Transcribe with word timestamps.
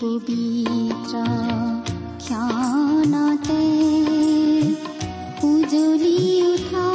পবিত্ৰ 0.00 1.14
ক্ষণতে 2.18 3.62
উজলি 5.46 6.18
উঠা 6.52 6.88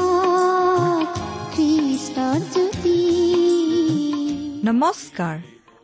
খ্ৰীষ্টৰ 1.55 2.39
জ্যোতি 2.53 2.99
নমস্কাৰ। 4.63 5.37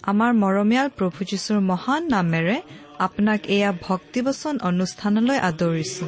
আমাৰ 0.04 0.31
মৰমীয়াল 0.33 0.89
প্ৰভু 0.97 1.20
যীশুৰ 1.31 1.60
মহান 1.60 2.02
নামেৰে 2.07 2.57
আপোনাক 3.00 3.39
এয়া 3.48 3.71
ভক্তিবচন 3.88 4.55
অনুষ্ঠানলৈ 4.64 5.38
আদৰিছো। 5.39 6.05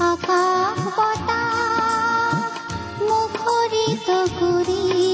আকাশ 0.00 0.78
বতাহ 0.98 1.56
মুখৰিত 3.02 4.08
কৰি 4.40 5.13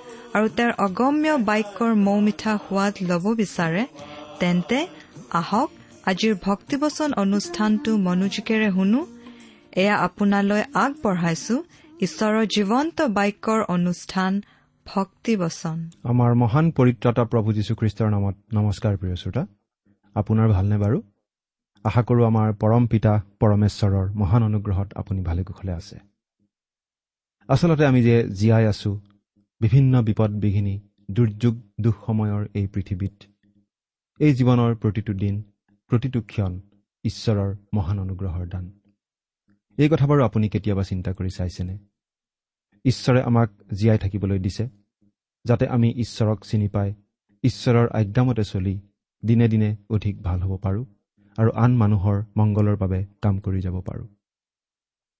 আৰু 0.35 0.47
তেওঁৰ 0.57 0.73
অগম্য 0.85 1.27
বাক্যৰ 1.49 1.91
মৌ 2.07 2.17
মিঠা 2.27 2.53
সোৱাদ 2.65 2.93
ল'ব 3.09 3.25
বিচাৰে 3.41 3.83
তেন্তে 4.41 4.79
আহক 5.39 5.69
আজিৰ 6.11 6.33
ভক্তিবচন 6.47 7.09
অনুষ্ঠানটো 7.23 7.91
মনোযোগেৰে 8.07 8.69
শুনো। 8.77 9.01
এয়া 9.81 9.95
আপোনালৈ 10.07 10.63
আগবঢ়াইছো 10.83 11.55
ঈশ্বৰৰ 12.05 12.43
জীৱন্ত 12.55 12.97
বাক্যৰ 13.17 13.59
অনুষ্ঠান 13.75 14.31
ভক্তিবচন। 14.85 15.77
আমাৰ 16.11 16.31
মহান 16.43 16.65
পৰিত্ৰাতা 16.77 17.23
প্ৰভু 17.31 17.49
যীশুখ্ৰীষ্টৰ 17.57 18.09
নামত 18.15 18.35
নমস্কাৰ 18.57 18.93
প্ৰিয় 19.01 19.15
শ্ৰোতা। 19.21 19.43
আপোনাৰ 20.15 20.47
ভালনে 20.55 20.77
বাৰু? 20.83 20.97
আশা 21.85 22.01
কৰোঁ 22.07 22.23
আমাৰ 22.31 22.47
পৰম 22.61 22.83
পিতা 22.91 23.13
পৰমেশ্বৰৰ 23.41 24.05
মহান 24.21 24.41
অনুগ্ৰহত 24.49 24.89
আপুনি 25.01 25.19
ভালে 25.29 25.41
কুশলে 25.47 25.71
আছে। 25.79 25.95
আচলতে 27.49 27.83
আমি 27.91 27.99
যে 28.07 28.15
জীয়াই 28.39 28.65
আছো 28.73 28.91
বিভিন্ন 29.61 30.01
বিপদ 30.01 30.31
বিঘিনি 30.31 30.79
দুৰ্যোগ 31.11 31.55
দুখ 31.81 31.95
সময়ৰ 32.05 32.47
এই 32.53 32.67
পৃথিৱীত। 32.67 33.15
এই 34.19 34.33
জীৱনৰ 34.33 34.75
প্ৰতিটো 34.75 35.13
দিন 35.13 35.35
প্ৰতিটো 35.87 36.21
ক্ষণ 36.21 36.59
ঈশ্বৰৰ 37.03 37.55
মহান 37.73 37.99
অনুগ্ৰহৰ 37.99 38.47
দান। 38.47 38.65
এই 39.77 39.89
কথা 39.89 40.05
বাৰু 40.07 40.21
আপুনি 40.23 40.49
কেতিয়াবা 40.49 40.83
চিন্তা 40.83 41.11
কৰি 41.13 41.29
চাইছেনে? 41.29 41.77
ঈশ্বৰে 42.85 43.21
আমাক 43.21 43.49
জীয়াই 43.73 43.97
থাকিবলৈ 43.97 44.39
দিছে 44.39 44.69
যাতে 45.45 45.67
আমি 45.67 45.89
ঈশ্বৰক 45.97 46.39
চিনি 46.45 46.67
পাই 46.67 46.93
ঈশ্বৰৰ 47.43 47.87
আজ্ঞামতে 47.89 48.43
চলি 48.43 48.75
দিনে 49.25 49.47
দিনে 49.47 49.77
অধিক 49.89 50.21
ভাল 50.21 50.39
হ'ব 50.39 50.57
পাৰোঁ 50.57 50.85
আৰু 51.37 51.51
আন 51.55 51.71
মানুহৰ 51.75 52.17
মংগলৰ 52.37 52.75
বাবে 52.75 53.05
কাম 53.21 53.39
কৰি 53.39 53.61
যাব 53.61 53.81
পাৰোঁ। 53.81 54.07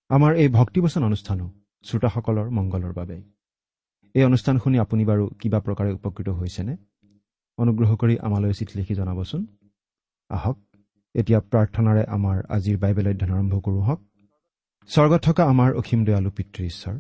আমাৰ 0.10 0.32
এই 0.36 0.48
ভক্তিবচন 0.48 1.04
অনুষ্ঠানো 1.04 1.46
শ্ৰোতাসকলৰ 1.84 2.50
মংগলৰ 2.50 2.94
বাবে 2.94 3.41
এই 4.16 4.24
অনুষ্ঠান 4.24 4.56
শুনি 4.64 4.78
আপুনি 4.86 5.04
বাৰু 5.10 5.24
কিবা 5.42 5.60
প্ৰকাৰে 5.66 5.92
উপকৃত 5.98 6.30
হৈছেনে? 6.40 6.74
অনুগ্ৰহ 7.58 7.92
কৰি 8.02 8.16
আমালৈ 8.28 8.54
চিঠি 8.60 8.74
লিখি 8.80 8.94
জনাবচোন। 9.00 9.42
আহক 10.30 10.58
এতিয়া 11.16 11.40
প্ৰাৰ্থনাৰে 11.52 12.04
আমাৰ 12.16 12.38
আজিৰ 12.56 12.78
বাইবেল 12.84 13.08
অধ্যয়ন 13.12 13.32
আৰম্ভ 13.38 13.54
কৰোঁ 13.66 13.82
হওক 13.88 14.00
স্বৰ্গত 14.90 15.22
থকা 15.28 15.44
আমাৰ 15.54 15.70
অসীম 15.82 16.02
দয়ালু 16.08 16.32
পিতৃ 16.38 16.62
ঈশ্বৰ 16.72 16.96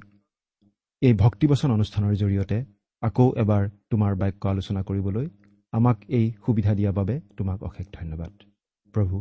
এই 1.02 1.13
ভক্তিবচন 1.13 1.69
অনুষ্ঠানৰ 1.78 2.13
জৰিয়তে 2.22 2.58
আকৌ 3.03 3.28
এবাৰ 3.44 3.64
তোমাৰ 3.91 4.12
বাক্য 4.22 4.44
আলোচনা 4.53 4.81
কৰিবলৈ 4.90 5.28
আমাক 5.74 5.97
এই 6.18 6.25
সুবিধা 6.46 6.72
দিয়াৰ 6.78 6.96
বাবে 7.00 7.16
তোমাক 7.38 7.59
অশেষ 7.64 7.88
ধন্যবাদ। 7.97 8.34
প্ৰভু 8.94 9.18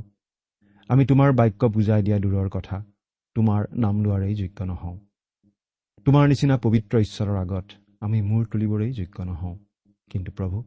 আমি 0.90 1.02
তোমাৰ 1.06 1.30
বাক্য 1.32 1.60
বুজাই 1.74 2.02
দিয়া 2.06 2.18
দূৰৰ 2.18 2.48
কথা 2.56 2.76
তোমাৰ 3.36 3.60
নাম 3.84 3.94
লোৱাৰেই 4.04 4.34
যোগ্য 4.34 4.58
নহওঁ। 4.64 4.96
তোমাৰ 6.06 6.24
নিচিনা 6.28 6.56
পবিত্ৰ 6.64 6.94
ঈশ্বৰৰ 7.06 7.36
আগত 7.44 7.66
আমি 8.02 8.18
মূৰ 8.22 8.42
তুলিবৰেই 8.52 8.92
যোগ্য 8.92 9.24
নহওঁ। 9.24 9.56
কিন্তু 10.10 10.30
প্ৰভু 10.32 10.58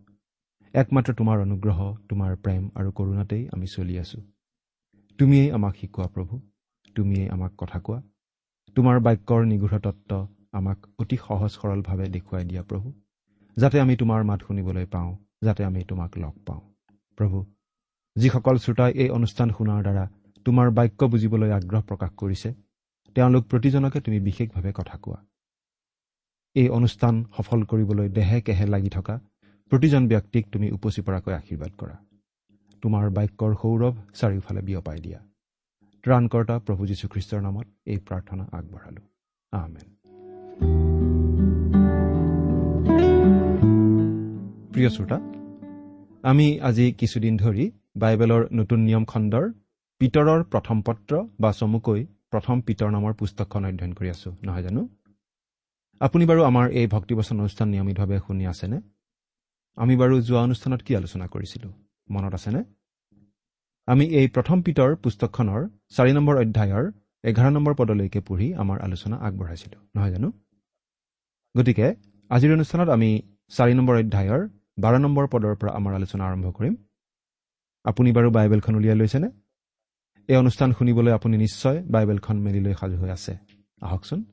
একমাত্ৰ 0.73 1.13
তোমাৰ 1.13 1.37
অনুগ্ৰহ 1.41 1.79
তোমাৰ 2.09 2.31
প্ৰেম 2.43 2.63
আৰু 2.75 2.89
কৰোণাতেই 2.91 3.43
আমি 3.53 3.67
চলি 3.67 3.95
আছোঁ। 3.99 4.21
তুমিয়েই 5.19 5.49
আমাক 5.51 5.73
শিকোৱা 5.75 6.07
প্ৰভু 6.07 6.39
তুমিয়েই 6.95 7.29
আমাক 7.29 7.51
কথা 7.57 7.79
কোৱা। 7.79 7.99
তোমাৰ 8.75 8.99
বাক্যৰ 8.99 9.41
নিগূঢ় 9.45 9.79
তত্ত্ব 9.79 10.11
আমাক 10.53 10.77
অতি 10.99 11.17
সহজ 11.17 11.51
সৰলভাৱে 11.57 12.05
দেখুৱাই 12.15 12.45
দিয়া 12.45 12.63
প্ৰভু 12.63 12.87
যাতে 13.57 13.77
আমি 13.79 13.93
তোমাৰ 13.95 14.23
মাত 14.23 14.39
শুনিবলৈ 14.47 14.85
পাওঁ 14.85 15.11
যাতে 15.43 15.61
আমি 15.63 15.83
তোমাক 15.83 16.17
লগ 16.17 16.33
পাওঁ। 16.47 16.61
প্ৰভু 17.17 17.37
যিসকল 18.15 18.55
শ্ৰোতাই 18.57 18.91
এই 19.03 19.09
অনুষ্ঠান 19.09 19.47
শুনাৰ 19.57 19.81
দ্বাৰা 19.83 20.05
তোমাৰ 20.45 20.67
বাক্য 20.77 21.07
বুজিবলৈ 21.13 21.51
আগ্ৰহ 21.51 21.81
প্ৰকাশ 21.89 22.11
কৰিছে 22.17 22.49
তেওঁলোক 23.15 23.43
প্ৰতিজনকে 23.51 23.99
তুমি 24.01 24.19
বিশেষভাৱে 24.19 24.71
কথা 24.73 24.97
কোৱা। 24.97 25.19
এই 26.55 26.67
অনুষ্ঠান 26.69 27.15
সফল 27.37 27.59
কৰিবলৈ 27.63 28.09
দেহে 28.09 28.39
কেহে 28.41 28.65
লাগি 28.65 28.89
থকা 28.89 29.15
প্ৰতিজন 29.71 30.03
ব্যক্তিক 30.07 30.43
তুমি 30.53 30.67
উপচি 30.71 31.01
পৰাকৈ 31.07 31.33
আশীৰ্বাদ 31.33 31.71
কৰা। 31.77 31.95
তোমাৰ 32.83 33.05
বাক্যৰ 33.17 33.53
সৌৰভ 33.61 33.93
চাৰিওফালে 34.19 34.61
বিয়পাই 34.61 34.99
দিয়া। 35.05 35.19
ত্ৰাণকৰ্তা 36.03 36.55
প্ৰভু 36.59 36.81
যীশুখ্ৰীষ্টৰ 36.89 37.41
নামত 37.41 37.67
এই 37.85 37.99
প্ৰাৰ্থনা 38.07 38.43
আগবঢ়ালো। 38.57 39.01
আহমেন 39.53 39.87
প্ৰিয় 44.73 44.89
শ্ৰোতা 44.89 45.17
আমি 46.23 46.47
আজি 46.59 46.85
কিছুদিন 46.91 47.33
ধৰি 47.37 47.65
বাইবেলৰ 47.97 48.41
নতুন 48.53 48.79
নিয়ম 48.79 49.03
খণ্ডৰ 49.05 49.45
পিতৰৰ 50.01 50.39
প্ৰথম 50.43 50.77
পত্ৰ 50.81 51.11
বা 51.39 51.51
চমুকৈ 51.51 52.01
প্ৰথম 52.31 52.55
পিতৰ 52.61 52.89
নামৰ 52.91 53.13
পুস্তকখন 53.13 53.61
অধ্যয়ন 53.65 53.93
কৰি 53.93 54.09
আছো 54.09 54.29
নহয় 54.43 54.63
জানো? 54.63 54.81
আপুনি 56.01 56.25
বাৰু 56.25 56.43
আমাৰ 56.43 56.71
এই 56.71 56.87
ভক্তিবচন 56.87 57.39
অনুষ্ঠান 57.39 57.67
নিয়মিতভাৱে 57.69 58.19
শুনি 58.27 58.47
আছেনে? 58.47 58.81
আমি 59.75 59.97
বাৰু 59.97 60.21
যোৱা 60.21 60.41
অনুষ্ঠানত 60.41 60.81
কি 60.81 60.95
আলোচনা 60.95 61.27
কৰিছিলোঁ? 61.27 61.71
মনত 62.09 62.33
আছেনে? 62.33 62.63
আমি 63.85 64.05
এই 64.05 64.27
প্ৰথম 64.27 64.61
পিতৰ 64.61 64.95
পুস্তকখনৰ 64.95 65.69
চাৰি 65.89 66.13
নম্বৰ 66.13 66.35
অধ্যায়ৰ 66.37 66.91
এঘাৰ 67.23 67.51
নম্বৰ 67.51 67.73
পদলৈকে 67.75 68.19
পঢ়ি 68.19 68.53
আমাৰ 68.53 68.81
আলোচনা 68.81 69.15
আগবঢ়াইছিলোঁ 69.17 69.81
নহয় 69.95 70.11
জানো? 70.11 70.31
গতিকে 71.57 71.95
আজিৰ 72.29 72.53
অনুষ্ঠানত 72.53 72.89
আমি 72.89 73.21
চাৰি 73.49 73.73
নম্বৰ 73.73 73.95
অধ্যায়ৰ 73.95 74.49
বাৰ 74.79 74.99
নম্বৰ 74.99 75.27
পদৰ 75.27 75.55
পৰা 75.55 75.71
আমাৰ 75.71 75.93
আলোচনা 75.93 76.23
আৰম্ভ 76.25 76.51
কৰিম। 76.51 76.75
আপুনি 77.83 78.11
বাৰু 78.11 78.31
বাইবেলখন 78.31 78.75
উলিয়াই 78.75 78.97
লৈছেনে? 78.97 79.29
এই 80.27 80.35
অনুষ্ঠান 80.35 80.73
শুনিবলৈ 80.73 81.11
আপুনি 81.11 81.37
নিশ্চয় 81.37 81.83
বাইবেলখন 81.83 82.39
মেলি 82.39 82.59
লৈ 82.59 82.73
সাজু 82.73 82.97
হৈ 82.97 83.09
আছে। 83.09 83.37
আহকচোন। 83.81 84.23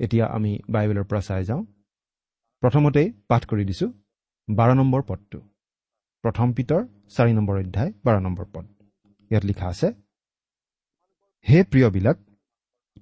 এতিয়া 0.00 0.24
আমি 0.36 0.52
বাইবেলৰ 0.74 1.04
পৰা 1.10 1.20
চাই 1.28 1.42
যাওঁ। 1.44 1.62
প্ৰথমতেই 2.62 3.08
পাঠ 3.28 3.42
কৰি 3.50 3.64
দিছোঁ 3.70 3.88
বাৰ 4.48 4.70
নম্বৰ 4.80 5.02
পদটো। 5.08 5.38
প্ৰথম 6.24 6.48
পিতৰ 6.56 6.82
চাৰি 7.16 7.32
নম্বৰ 7.38 7.56
অধ্যায় 7.62 7.90
বাৰ 8.04 8.16
নম্বৰ 8.26 8.46
পদ। 8.54 8.64
ইয়াত 9.30 9.44
লিখা 9.44 9.66
আছে 9.68 9.88
হে 11.46 11.58
প্ৰিয়বিলাক 11.70 12.16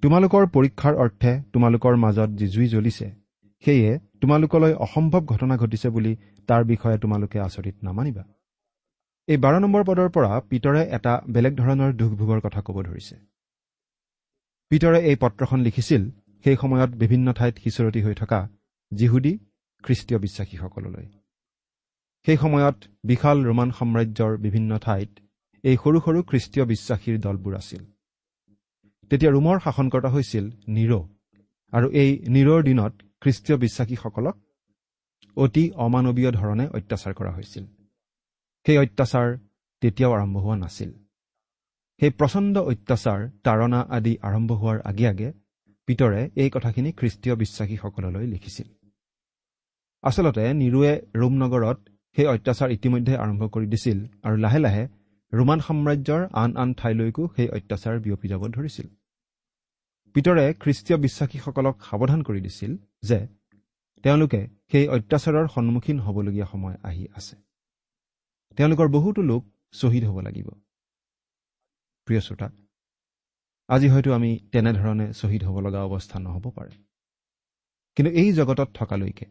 তোমালোকৰ 0.02 0.42
পৰীক্ষাৰ 0.54 0.94
অৰ্থে 1.02 1.32
তোমালোকৰ 1.52 1.94
মাজত 1.96 2.30
যি 2.38 2.46
জুই 2.54 2.66
জ্বলিছে 2.68 3.06
সেয়ে 3.64 3.90
তোমালোকলৈ 4.20 4.72
অসম্ভৱ 4.86 5.22
ঘটনা 5.32 5.54
ঘটিছে 5.56 5.88
বুলি 5.88 6.12
তাৰ 6.48 6.62
বিষয়ে 6.64 6.98
তোমালোকে 6.98 7.38
আচৰিত 7.40 7.76
নামানিবা। 7.82 8.24
এই 9.28 9.38
বাৰ 9.44 9.54
নম্বৰ 9.60 9.82
পদৰ 9.88 10.08
পৰা 10.16 10.32
পিতৰে 10.50 10.82
এটা 10.96 11.12
বেলেগ 11.34 11.52
ধৰণৰ 11.56 11.90
দুখ 12.00 12.10
ভোগৰ 12.20 12.40
কথা 12.40 12.60
ক'ব 12.66 12.76
ধৰিছে। 12.82 13.16
পিতৰে 14.70 14.98
এই 15.10 15.16
পত্ৰখন 15.22 15.58
লিখিছিল 15.66 16.02
সেই 16.44 16.56
সময়ত 16.56 16.90
বিভিন্ন 16.90 17.32
ঠাইত 17.32 17.54
সিঁচৰতি 17.58 18.00
হৈ 18.02 18.14
থকা 18.14 18.48
যিহুদী 18.92 19.38
খ্ৰীষ্টীয় 19.84 20.18
বিশ্বাসীসকললৈ। 20.18 21.06
সেই 22.26 22.36
সময়ত 22.36 22.76
বিশাল 23.04 23.36
ৰোমান 23.44 23.70
সাম্ৰাজ্যৰ 23.70 24.32
বিভিন্ন 24.36 24.78
ঠাইত 24.78 25.10
এই 25.64 25.76
সৰু 25.84 25.98
সৰু 26.00 26.18
খ্ৰীষ্টীয় 26.22 26.64
বিশ্বাসীৰ 26.66 27.16
দলবোৰ 27.20 27.54
আছিল। 27.54 27.82
তেতিয়া 29.10 29.30
ৰোমৰ 29.32 29.56
শাসনকৰ্তা 29.64 30.08
হৈছিল 30.08 30.44
নিৰ 30.68 30.92
আৰু 31.72 31.86
এই 31.92 32.10
নিৰৰ 32.28 32.60
দিনত 32.62 32.92
খ্ৰীষ্টীয় 33.20 33.56
বিশ্বাসীসকলক 33.58 34.36
অতি 35.36 35.64
অমানৱীয় 35.76 36.30
ধৰণে 36.30 36.64
অত্যাচাৰ 36.68 37.14
কৰা 37.14 37.30
হৈছিল। 37.30 37.64
সেই 38.66 38.78
অত্যাচাৰ 38.78 39.28
তেতিয়াও 39.82 40.12
আৰম্ভ 40.12 40.36
হোৱা 40.38 40.56
নাছিল। 40.56 40.90
সেই 42.00 42.10
প্ৰচণ্ড 42.10 42.54
অত্যাচাৰ 42.58 43.20
তাৰণা 43.44 43.80
আদি 43.96 44.12
আৰম্ভ 44.22 44.50
হোৱাৰ 44.52 44.78
আগে 44.80 45.06
আগে 45.08 45.28
পিতৰে 45.88 46.20
এই 46.42 46.50
কথাখিনি 46.50 46.90
খ্ৰীষ্টীয় 46.92 47.34
বিশ্বাসীসকললৈ 47.36 48.26
লিখিছিল। 48.26 48.68
আচলতে 50.04 50.44
নিৰুৱে 50.54 50.92
ৰোম 51.14 51.34
নগৰত 51.42 51.78
সেই 52.16 52.26
অত্যাচাৰ 52.26 52.70
ইতিমধ্যে 52.70 53.14
আৰম্ভ 53.16 53.42
কৰি 53.54 53.66
দিছিল 53.66 53.98
আৰু 54.22 54.36
লাহে 54.36 54.58
লাহে 54.58 54.84
ৰোমান 55.32 55.58
সাম্ৰাজ্যৰ 55.60 56.22
আন 56.32 56.50
আন 56.56 56.74
ঠাইলৈকো 56.74 57.22
সেই 57.36 57.48
অত্যাচাৰ 57.48 57.96
বিয়পি 58.00 58.26
যাব 58.28 58.42
ধৰিছিল। 58.48 58.86
পিতৰে 60.14 60.44
খ্ৰীষ্টীয় 60.60 60.98
বিশ্বাসীসকলক 60.98 61.74
সাৱধান 61.80 62.20
কৰি 62.22 62.40
দিছিল 62.40 62.72
যে 63.02 63.18
তেওঁলোকে 64.04 64.40
সেই 64.72 64.86
অত্যাচাৰৰ 64.88 65.46
সন্মুখীন 65.54 65.98
হ'বলগীয়া 66.00 66.46
সময় 66.46 66.76
আহি 66.82 67.04
আছে। 67.14 67.36
তেওঁলোকৰ 68.58 68.88
বহুতো 68.88 69.20
লোক 69.22 69.42
শ্বহীদ 69.72 70.04
হ'ব 70.04 70.18
লাগিব। 70.20 70.48
প্ৰিয় 72.06 72.20
শ্ৰোতা 72.20 72.48
আজি 73.68 73.88
হয়তো 73.88 74.10
আমি 74.12 74.30
তেনেধৰণে 74.52 75.06
শ্বহীদ 75.12 75.42
হ'ব 75.44 75.56
লগা 75.60 75.80
অৱস্থা 75.82 76.18
নহ'ব 76.18 76.44
পাৰে। 76.50 76.74
কিন্তু 77.96 78.10
এই 78.20 78.32
জগতত 78.32 78.68
থকালৈকে 78.74 79.26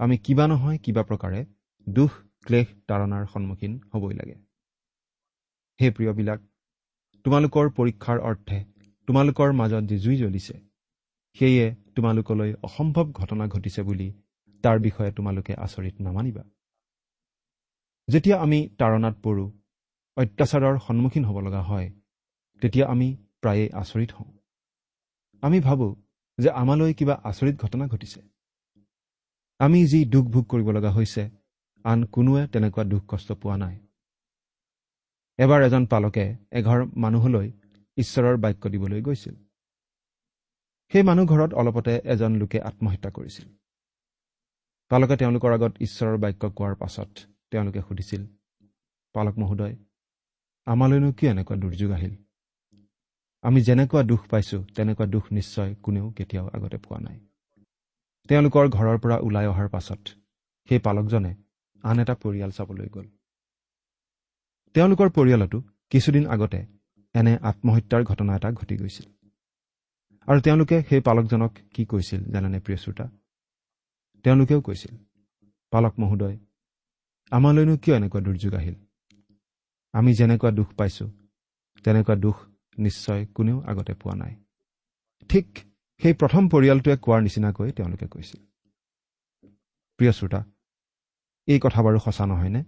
আমি 0.00 0.16
কিবা 0.18 0.44
নহয় 0.46 0.78
কিবা 0.78 1.02
প্ৰকাৰে 1.02 1.40
দুখ 1.88 2.10
ক্লেশ 2.46 2.66
তাৰণাৰ 2.88 3.24
সন্মুখীন 3.26 3.72
হ'বই 3.92 4.14
লাগে। 4.14 4.36
সেই 5.80 5.90
প্ৰিয়বিলাক 5.90 6.40
তোমালোকৰ 7.24 7.66
পৰীক্ষাৰ 7.70 8.18
অৰ্থে 8.20 8.58
তোমালোকৰ 9.08 9.52
মাজত 9.52 9.82
যি 9.84 9.96
জুই 9.98 10.16
জ্বলিছে 10.16 10.54
সেয়ে 11.36 11.66
তোমালোকলৈ 11.96 12.50
অসম্ভৱ 12.62 13.06
ঘটনা 13.12 13.44
ঘটিছে 13.46 13.82
বুলি 13.82 14.08
তাৰ 14.64 14.78
বিষয়ে 14.78 15.12
তোমালোকে 15.12 15.52
আচৰিত 15.54 15.96
নামানিবা। 16.00 16.42
যেতিয়া 18.08 18.36
আমি 18.38 18.58
তাৰণাত 18.78 19.14
পৰোঁ 19.22 19.48
অত্যাচাৰৰ 20.16 20.76
সন্মুখীন 20.86 21.24
হ'ব 21.24 21.38
লগা 21.40 21.62
হয় 21.62 21.88
তেতিয়া 22.62 22.86
আমি 22.86 23.08
প্ৰায়ে 23.46 23.70
আচৰিত 23.72 24.12
হওঁ। 24.12 24.38
আমি 25.42 25.60
ভাবোঁ 25.60 25.94
যে 26.38 26.50
আমালৈ 26.50 26.94
কিবা 26.94 27.14
আচৰিত 27.24 27.56
ঘটনা 27.56 27.86
ঘটিছে। 27.86 28.20
আমি 29.58 29.86
যি 29.86 30.04
দুখ 30.04 30.26
ভোগ 30.26 30.44
কৰিব 30.46 30.70
লগা 30.70 30.90
হৈছে 30.90 31.30
আন 31.84 32.04
কোনোৱে 32.04 32.46
তেনেকুৱা 32.46 32.84
দুখ 32.84 33.02
কষ্ট 33.08 33.32
পোৱা 33.32 33.56
নাই। 33.56 33.76
এবাৰ 35.38 35.62
এজন 35.62 35.86
পালকে 35.86 36.36
এঘৰ 36.52 36.84
মানুহলৈ 36.96 37.52
ঈশ্বৰৰ 37.96 38.36
বাক্য 38.36 38.68
দিবলৈ 38.68 39.02
গৈছিল। 39.02 39.34
সেই 40.92 41.02
মানুহ 41.02 41.26
ঘৰত 41.26 41.54
অলপতে 41.54 42.00
এজন 42.04 42.32
লোকে 42.36 42.60
আত্মহত্যা 42.60 43.10
কৰিছিল। 43.10 43.46
পালকে 44.88 45.16
তেওঁলোকৰ 45.16 45.52
আগত 45.52 45.72
ঈশ্বৰৰ 45.80 46.16
বাক্য 46.16 46.50
কোৱাৰ 46.50 46.74
পাছত 46.74 47.10
তেওঁলোকে 47.50 47.80
সুধিছিল 47.80 48.26
পালক 49.14 49.38
মহোদয় 49.38 49.76
আমালৈনো 50.66 51.12
কিয় 51.12 51.30
এনেকুৱা 51.30 51.56
দুৰ্যোগ 51.56 51.90
আহিল? 51.92 52.25
আমি 53.46 53.60
যেনেকুৱা 53.60 54.02
দুখ 54.02 54.22
পাইছোঁ 54.30 54.60
তেনেকুৱা 54.76 55.06
দুখ 55.06 55.24
নিশ্চয় 55.32 55.70
কোনেও 55.82 56.06
কেতিয়াও 56.10 56.46
আগতে 56.56 56.78
পোৱা 56.78 56.98
নাই। 57.00 57.18
তেওঁলোকৰ 58.28 58.64
ঘৰৰ 58.68 58.96
পৰা 59.02 59.16
ওলাই 59.18 59.46
অহাৰ 59.46 59.68
পাছত 59.68 60.02
সেই 60.68 60.78
পালকজনে 60.78 61.32
আন 61.84 61.96
এটা 62.02 62.14
পৰিয়াল 62.22 62.50
চাবলৈ 62.50 62.88
গ'ল। 62.94 63.06
তেওঁলোকৰ 64.74 65.08
পৰিয়ালতো 65.16 65.58
কিছুদিন 65.90 66.24
আগতে 66.26 66.60
এনে 67.14 67.32
আত্মহত্যাৰ 67.42 68.02
ঘটনা 68.04 68.32
এটা 68.36 68.50
ঘটি 68.52 68.74
গৈছিল। 68.76 69.06
আৰু 70.28 70.38
তেওঁলোকে 70.40 70.76
সেই 70.82 71.00
পালকজনক 71.00 71.52
কি 71.74 71.82
কৈছিল 71.84 72.20
জানেনে 72.32 72.58
প্ৰিয় 72.60 72.78
শ্ৰোতা? 72.82 73.06
তেওঁলোকেও 74.24 74.60
কৈছিল 74.60 74.94
পালক 75.72 75.94
মহোদয় 75.98 76.36
আমালৈনো 77.32 77.74
কিয় 77.82 77.96
এনেকুৱা 77.96 78.20
দুৰ্যোগ 78.26 78.54
আহিল? 78.54 78.76
আমি 79.94 80.10
যেনেকুৱা 80.14 80.50
দুখ 80.50 80.68
পাইছোঁ 80.78 81.08
তেনেকুৱা 81.84 82.14
দুখ 82.16 82.36
নিশ্চয় 82.78 83.26
কোনেও 83.26 83.58
আগতে 83.60 83.94
পোৱা 83.94 84.14
নাই। 84.14 84.34
ঠিক 85.30 85.46
সেই 86.00 86.14
প্ৰথম 86.14 86.48
পৰিয়ালটোৱে 86.48 86.96
কোৱাৰ 86.96 87.20
নিচিনাকৈ 87.22 87.72
তেওঁলোকে 87.72 88.06
কৈছিল। 88.06 88.40
প্ৰিয় 89.98 90.12
শ্ৰোতা 90.12 90.40
এই 91.48 91.60
কথা 91.60 91.80
বাৰু 91.82 91.98
সঁচা 91.98 92.26
নহয়নে? 92.26 92.62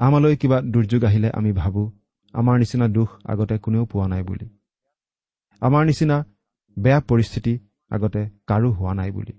আমালৈ 0.00 0.36
কিবা 0.36 0.58
দুৰ্যোগ 0.62 1.04
আহিলে 1.04 1.30
আমি 1.30 1.52
ভাবোঁ 1.52 1.86
আমাৰ 2.34 2.58
নিচিনা 2.58 2.88
দুখ 2.88 3.08
আগতে 3.24 3.58
কোনেও 3.58 3.84
পোৱা 3.86 4.08
নাই 4.08 4.22
বুলি। 4.22 4.46
আমাৰ 5.60 5.82
নিচিনা 5.84 6.16
বেয়া 6.78 7.00
পৰিস্থিতি 7.00 7.54
আগতে 7.90 8.20
কাৰো 8.46 8.68
হোৱা 8.72 8.94
নাই 8.94 9.10
বুলি। 9.10 9.32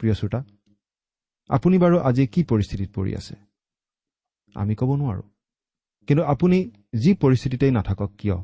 প্ৰিয় 0.00 0.14
শ্ৰোতা 0.14 0.40
আপুনি 1.50 1.78
বাৰু 1.78 1.96
আজি 1.98 2.26
কি 2.26 2.40
পৰিস্থিতিত 2.44 2.88
পৰি 2.94 3.12
আছে? 3.14 3.34
আমি 4.54 4.74
ক'ব 4.74 4.90
নোৱাৰোঁ। 4.96 5.22
কিন্তু 6.06 6.24
আপুনি 6.24 6.70
যি 6.98 7.14
পৰিস্থিতিতেই 7.14 7.70
নাথাকক 7.70 8.10
কিয়? 8.18 8.36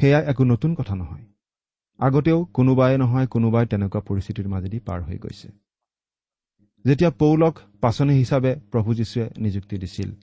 সেয়া 0.00 0.20
একো 0.20 0.44
নতুন 0.44 0.74
কথা 0.74 0.94
নহয়। 0.94 1.24
আগতেও 1.98 2.44
কোনোবাই 2.44 2.98
নহয় 2.98 3.26
কোনোবাই 3.26 3.66
তেনেকুৱা 3.66 4.00
পৰিস্থিতিৰ 4.00 4.48
মাজেদি 4.48 4.78
পাৰ 4.78 5.02
হৈ 5.02 5.18
গৈছে। 5.18 5.48
যেতিয়া 6.84 7.10
পৌলক 7.10 7.58
পাচনি 7.80 8.14
হিচাপে 8.14 8.56
প্ৰভু 8.70 8.94
যীশুৱে 8.94 9.30
নিযুক্তি 9.38 9.78
দিছিল 9.78 10.14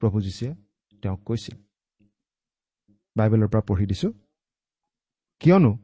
প্ৰভু 0.00 0.20
যীশুৱে 0.20 0.54
তেওঁক 1.02 1.20
কৈছিল। 1.24 1.56
বাইবেলৰ 3.16 3.48
পৰা 3.48 3.60
পঢ়ি 3.60 3.86
দিছো। 3.86 4.12
কিয়নো 5.40 5.78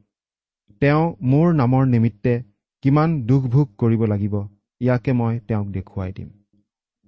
তেওঁ 0.80 1.16
মোৰ 1.22 1.54
নামৰ 1.54 1.86
নিমিত্তে 1.86 2.42
কিমান 2.82 3.22
দুখ 3.22 3.42
ভোগ 3.44 3.68
কৰিব 3.78 4.04
লাগিব 4.04 4.34
ইয়াকে 4.80 5.12
মই 5.12 5.40
তেওঁক 5.40 5.68
দেখুৱাই 5.68 6.12
দিম। 6.12 6.30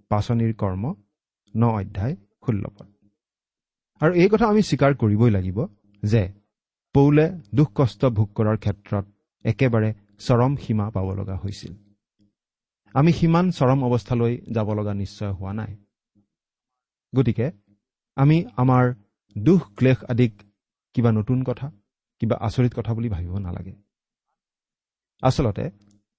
পাচনিৰ 0.09 0.55
কৰ্ম 0.55 0.95
ন 1.57 1.65
অধ্যায় 1.65 2.17
ষোল্ল 2.47 2.65
পদ 2.77 2.89
আৰু 4.01 4.13
এই 4.23 4.29
কথা 4.29 4.47
আমি 4.47 4.63
স্বীকাৰ 4.63 4.93
কৰিবই 4.95 5.31
লাগিব 5.31 5.59
যে 6.03 6.23
পৌলে 6.95 7.27
দুখ 7.55 7.69
কষ্ট 7.75 8.01
ভোগ 8.17 8.29
কৰাৰ 8.35 8.57
ক্ষেত্ৰত 8.57 9.05
একেবাৰে 9.45 9.91
চৰম 10.19 10.53
সীমা 10.57 10.87
পাব 10.91 11.07
লগা 11.15 11.37
হৈছিল। 11.37 11.73
আমি 12.95 13.13
সিমান 13.13 13.47
চৰম 13.51 13.81
অৱস্থালৈ 13.85 14.35
যাব 14.55 14.69
লগা 14.73 14.93
নিশ্চয় 14.95 15.33
হোৱা 15.33 15.53
নাই। 15.53 15.73
গতিকে 17.13 17.47
আমি 18.17 18.37
আমাৰ 18.57 18.85
দুখ 19.37 19.63
ক্লেশ 19.77 19.99
আদিক 20.05 20.33
কিবা 20.95 21.11
নতুন 21.13 21.39
কথা 21.43 21.67
কিবা 22.23 22.37
আচৰিত 22.41 22.73
কথা 22.77 22.93
বুলি 22.95 23.09
ভাবিব 23.09 23.35
নালাগে। 23.39 23.75
আচলতে 25.23 25.65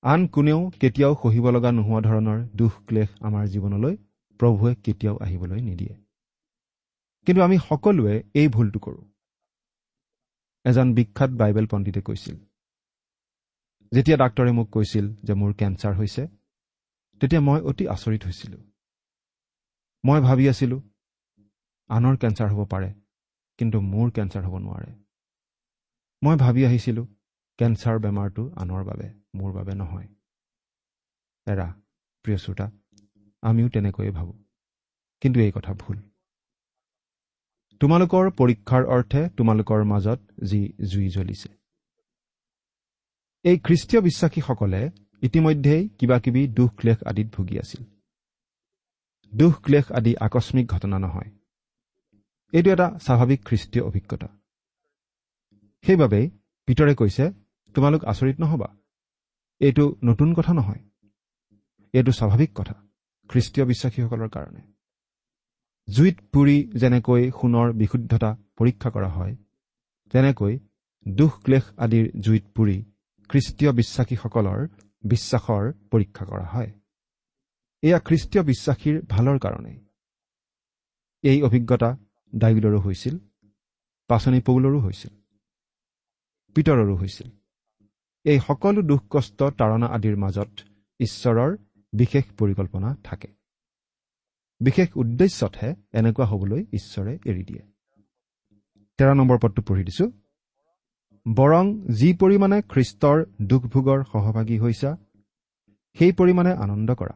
আন 0.04 0.22
কোনেও 0.28 0.60
কেতিয়াও 0.82 1.14
সহিব 1.24 1.46
লগা 1.50 1.72
নোহোৱা 1.72 2.02
ধৰণৰ 2.02 2.40
দুখ 2.56 2.74
ক্লেশ 2.88 3.10
আমাৰ 3.22 3.44
জীৱনলৈ 3.48 3.96
প্ৰভুৱে 4.40 4.72
কেতিয়াও 4.84 5.16
আহিবলৈ 5.18 5.62
নিদিয়ে। 5.62 5.96
কিন্তু 7.28 7.42
আমি 7.42 7.58
সকলোৱে 7.70 8.16
এই 8.34 8.48
ভুলটো 8.48 8.80
কৰোঁ। 8.80 9.04
এজন 10.66 10.88
বিখ্যাত 10.94 11.32
বাইবেল 11.32 11.66
পণ্ডিতে 11.72 12.02
কৈছিল 12.02 12.36
যেতিয়া 13.92 14.18
ডাক্তৰে 14.18 14.52
মোক 14.52 14.68
কৈছিল 14.72 15.06
যে 15.24 15.34
মোৰ 15.34 15.52
কেঞ্চাৰ 15.54 15.94
হৈছে 15.96 16.24
তেতিয়া 17.22 17.42
মই 17.42 17.60
অতি 17.62 17.84
আচৰিত 17.88 18.22
হৈছিলোঁ। 18.26 18.62
মই 20.04 20.20
ভাবি 20.22 20.46
আছিলোঁ 20.50 20.80
আনৰ 21.90 22.16
কেঞ্চাৰ 22.18 22.50
হ'ব 22.54 22.62
পাৰে 22.68 22.90
কিন্তু 23.60 23.78
মোৰ 23.82 24.08
কেঞ্চাৰ 24.12 24.44
হ'ব 24.44 24.56
নোৱাৰে। 24.58 24.92
মই 26.22 26.36
ভাবি 26.36 26.62
আহিছিলোঁ 26.66 27.06
কেঞ্চাৰ 27.60 27.96
বেমাৰটো 28.00 28.44
আনৰ 28.56 28.82
বাবে 28.84 29.08
মোৰ 29.36 29.52
বাবে 29.54 29.74
নহয়। 29.76 30.08
এৰা 31.48 31.68
প্ৰিয় 32.26 32.38
শ্ৰোতা 32.38 32.66
আমিও 33.44 33.68
তেনেকৈয়ে 33.70 34.12
ভাবোঁ 34.12 34.38
কিন্তু 35.22 35.38
এই 35.40 35.52
কথা 35.52 35.74
ভুল। 35.74 35.98
তোমালোকৰ 37.80 38.30
পৰীক্ষাৰ 38.32 38.86
অৰ্থে 38.86 39.30
তোমালোকৰ 39.30 39.84
মাজত 39.84 40.20
যি 40.44 40.74
জুই 40.86 41.10
জ্বলিছে। 41.10 41.50
এই 43.44 43.60
খ্ৰীষ্টীয় 43.60 44.02
বিশ্বাসীসকলে 44.02 44.90
ইতিমধ্যেই 45.22 45.90
কিবা 45.90 46.20
কিবি 46.20 46.48
দুখ 46.48 46.72
ক্লেশ 46.78 47.04
আদিত 47.04 47.28
ভুগি 47.28 47.60
আছিল। 47.60 47.84
দুখ 49.36 49.62
ক্লেশ 49.62 49.92
আদি 49.92 50.18
আকস্মিক 50.18 50.68
ঘটনা 50.68 51.00
নহয়। 51.00 51.32
এইটো 52.54 52.72
এটা 52.72 53.00
স্বাভাৱিক 53.00 53.46
খ্ৰীষ্টীয় 53.46 53.86
অভিজ্ঞতা। 53.86 54.28
সেইবাবেই 55.86 56.30
ভিতৰে 56.68 56.96
কৈছে 56.96 57.32
তোমালোক 57.74 58.06
আচৰিত 58.06 58.40
নহবা। 58.40 58.76
এইটো 59.60 59.96
নতুন 60.04 60.34
কথা 60.34 60.54
নহয়। 60.54 60.82
এইটো 61.94 62.12
স্বাভাৱিক 62.12 62.50
কথা 62.56 62.74
খ্ৰীষ্টীয় 63.30 63.66
বিশ্বাসীসকলৰ 63.68 64.30
কাৰণে। 64.30 64.77
জুইত 65.88 66.18
পুৰি 66.34 66.58
যেনেকৈ 66.76 67.24
সোণৰ 67.32 67.70
বিশুদ্ধতা 67.74 68.30
পৰীক্ষা 68.58 68.90
কৰা 68.90 69.10
হয় 69.10 69.34
তেনেকৈ 70.14 70.54
দুখ 71.06 71.32
ক্লেশ 71.44 71.66
আদিৰ 71.78 72.06
জুইত 72.20 72.46
পুৰি 72.56 72.78
খ্ৰীষ্টীয় 73.30 73.72
বিশ্বাসীসকলৰ 73.72 74.60
বিশ্বাসৰ 75.04 75.64
পৰীক্ষা 75.92 76.24
কৰা 76.26 76.46
হয়। 76.46 76.72
এয়া 77.84 78.00
খ্ৰীষ্টীয় 78.00 78.44
বিশ্বাসীৰ 78.44 78.96
ভালৰ 79.08 79.38
কাৰণে। 79.40 79.74
এই 81.24 81.38
অভিজ্ঞতা 81.44 81.90
ডাইবিলৰো 82.34 82.80
হৈছিল 82.80 83.16
পাচনি 84.10 84.40
পৌলৰো 84.42 84.80
হৈছিল 84.80 85.14
পিতৰৰো 86.56 86.96
হৈছিল। 86.96 87.30
এই 88.26 88.40
সকলো 88.40 88.82
দুখ 88.82 89.02
কষ্ট 89.10 89.40
তাৰণা 89.60 89.88
আদিৰ 89.88 90.16
মাজত 90.18 90.52
ঈশ্বৰৰ 91.00 91.52
বিশেষ 91.94 92.26
পৰিকল্পনা 92.40 92.90
থাকে। 93.04 93.37
বিশেষ 94.60 94.88
উদ্দেশ্যতহে 94.96 95.76
এনেকুৱা 95.94 96.26
হবলৈ 96.26 96.62
ঈশ্বৰে 96.74 97.14
এৰি 97.26 97.44
দিয়ে। 97.44 97.62
তেৰ 99.00 99.16
নম্বৰ 99.16 99.38
পদটো 99.42 99.62
পঢ়ি 99.62 99.84
দিছো। 99.84 100.06
বৰং 101.26 101.66
যি 101.94 102.14
পৰিমাণে 102.14 102.62
খ্ৰীষ্টৰ 102.62 103.18
দুখ 103.42 103.62
ভোগৰ 103.68 104.04
সহভাগী 104.12 104.58
হৈছা 104.60 104.98
সেই 105.98 106.12
পৰিমাণে 106.12 106.52
আনন্দ 106.54 106.96
কৰা 106.96 107.16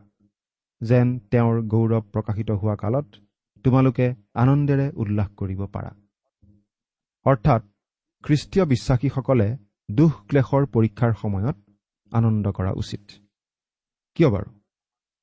যেন 0.82 1.20
তেওঁৰ 1.20 1.62
গৌৰৱ 1.62 2.02
প্ৰকাশিত 2.14 2.52
হোৱা 2.52 2.76
কালত 2.76 3.08
তোমালোকে 3.64 4.06
আনন্দেৰে 4.34 4.92
উল্লাস 4.96 5.30
কৰিব 5.38 5.66
পাৰা। 5.66 5.92
অৰ্থাৎ 7.26 7.62
খ্ৰীষ্টীয় 8.24 8.66
বিশ্বাসীসকলে 8.66 9.58
দুখ 9.92 10.12
ক্লেশৰ 10.28 10.66
পৰীক্ষাৰ 10.66 11.14
সময়ত 11.14 11.58
আনন্দ 12.12 12.52
কৰা 12.52 12.72
উচিত। 12.72 13.04
কিয় 14.16 14.30
বাৰু? 14.30 14.50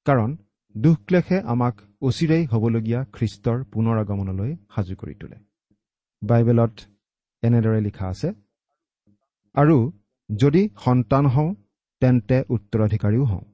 কাৰণ 0.06 0.36
দুখ 0.78 0.98
ক্লেশে 1.06 1.38
আমাক 1.52 1.74
অচিৰেই 2.02 2.44
হ'বলগীয়া 2.46 3.00
খ্ৰীষ্টৰ 3.14 3.58
পুনৰ 3.72 3.96
আগমনলৈ 3.98 4.50
সাজু 4.74 4.94
কৰি 4.94 5.14
তোলে। 5.14 5.38
বাইবেলত 6.22 6.74
এনেদৰে 7.42 7.80
লিখা 7.80 8.06
আছে 8.08 8.28
আৰু 9.54 9.76
যদি 10.30 10.62
সন্তান 10.84 11.24
হওঁ 11.26 11.50
তেন্তে 12.02 12.38
উত্তৰাধিকাৰীও 12.48 13.24
হওঁ। 13.24 13.44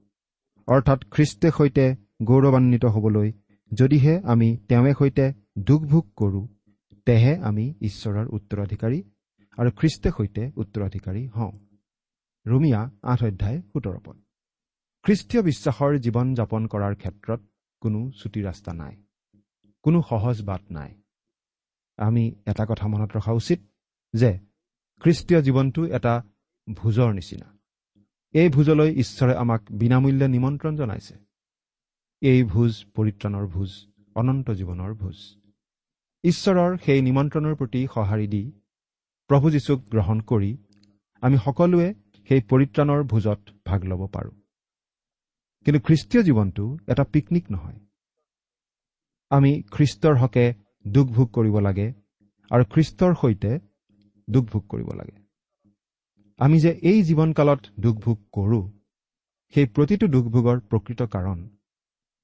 অৰ্থাৎ 0.69 1.01
খ্ৰীষ্টে 1.11 1.49
সৈতে 1.51 1.87
গৌৰৱান্বিত 2.25 2.85
হ'বলৈ 2.95 3.29
যদিহে 3.73 4.15
আমি 4.25 4.49
তেওঁৱে 4.69 4.93
সৈতে 4.99 5.27
দুখ 5.59 5.81
ভোগ 5.85 6.05
কৰোঁ 6.17 6.45
তেহে 7.07 7.33
আমি 7.49 7.65
ঈশ্বৰৰ 7.81 8.27
উত্তৰাধিকাৰী 8.29 8.99
আৰু 9.59 9.71
খ্ৰীষ্টে 9.79 10.11
সৈতে 10.17 10.43
উত্তৰাধিকাৰী 10.57 11.23
হওঁ। 11.29 11.53
ৰুমিয়া 12.47 12.81
আঠ 13.03 13.21
অধ্যায় 13.25 13.59
সোতৰ 13.73 13.99
পদ। 14.05 14.24
খ্ৰীষ্টীয় 15.05 15.43
বিশ্বাসৰ 15.43 15.99
জীৱন 15.99 16.35
যাপন 16.35 16.67
কৰাৰ 16.67 16.95
ক্ষেত্ৰত 16.95 17.41
কোনো 17.81 18.11
চুটি 18.11 18.43
ৰাস্তা 18.43 18.73
নাই। 18.73 18.97
কোনো 19.83 20.03
সহজ 20.03 20.43
বাট 20.43 20.61
নাই। 20.71 20.95
আমি 21.97 22.35
এটা 22.47 22.67
কথা 22.69 22.89
মনত 22.89 23.17
ৰখা 23.17 23.33
উচিত 23.33 23.61
যে 24.15 24.39
খ্ৰীষ্টীয় 25.01 25.43
জীৱনটো 25.43 25.87
এটা 25.87 26.23
ভোজৰ 26.75 27.13
নিচিনা। 27.13 27.59
এই 28.33 28.49
ভোজলৈ 28.49 28.91
ঈশ্বৰে 28.95 29.35
আমাক 29.35 29.63
বিনামূল্যে 29.73 30.29
নিমন্ত্ৰণ 30.29 30.77
জনাইছে। 30.77 31.15
এই 32.21 32.45
ভোজ 32.45 32.85
পৰিত্ৰাণৰ 32.95 33.47
ভোজ 33.47 33.87
অনন্ত 34.15 34.51
জীৱনৰ 34.51 34.95
ভোজ। 34.95 35.37
ঈশ্বৰৰ 36.23 36.79
সেই 36.79 37.03
নিমন্ত্ৰণৰ 37.03 37.55
প্ৰতি 37.55 37.87
সঁহাৰি 37.95 38.27
দি 38.27 38.53
প্ৰভু 39.29 39.51
যীশুক 39.51 39.81
গ্ৰহণ 39.91 40.21
কৰি 40.21 40.57
আমি 41.21 41.37
সকলোৱে 41.45 41.95
সেই 42.29 42.41
পৰিত্ৰাণৰ 42.41 43.03
ভোজত 43.03 43.41
ভাগ 43.67 43.85
ল'ব 43.85 44.07
পাৰোঁ। 44.07 44.33
কিন্তু 45.67 45.81
খ্ৰীষ্টীয় 45.87 46.23
জীৱনটো 46.23 46.65
এটা 46.87 47.05
পিকনিক 47.05 47.45
নহয়। 47.51 47.79
আমি 49.31 49.53
খ্ৰীষ্টৰ 49.71 50.15
হকে 50.17 50.45
দুখ 50.85 51.07
ভোগ 51.09 51.29
কৰিব 51.37 51.57
লাগে 51.59 51.87
আৰু 52.51 52.65
খ্ৰীষ্টৰ 52.73 53.13
সৈতে 53.21 53.53
দুখ 54.29 54.45
ভোগ 54.45 54.63
কৰিব 54.69 54.89
লাগে। 54.95 55.17
আমি 56.41 56.57
যে 56.61 56.71
এই 56.91 56.99
জীৱনকালত 57.03 57.61
দুখ 57.81 57.97
ভোগ 57.97 58.19
কৰোঁ 58.33 58.65
সেই 59.55 59.67
প্ৰতিটো 59.67 60.07
দুখ 60.07 60.25
ভোগৰ 60.35 60.59
প্ৰকৃত 60.71 61.01
কাৰণ 61.15 61.39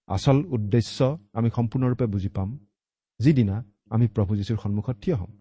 আচল 0.09 0.38
উদ্দেশ্য 0.56 0.99
আমি 1.32 1.49
সম্পূৰ্ণৰূপে 1.56 2.06
বুজি 2.06 2.28
পাম 2.28 2.49
যিদিনা 3.20 3.56
আমি 3.90 4.06
প্ৰভু 4.09 4.32
যীশুৰ 4.37 4.59
সন্মুখত 4.62 4.97
থিয় 5.02 5.16
হ'ম 5.16 5.32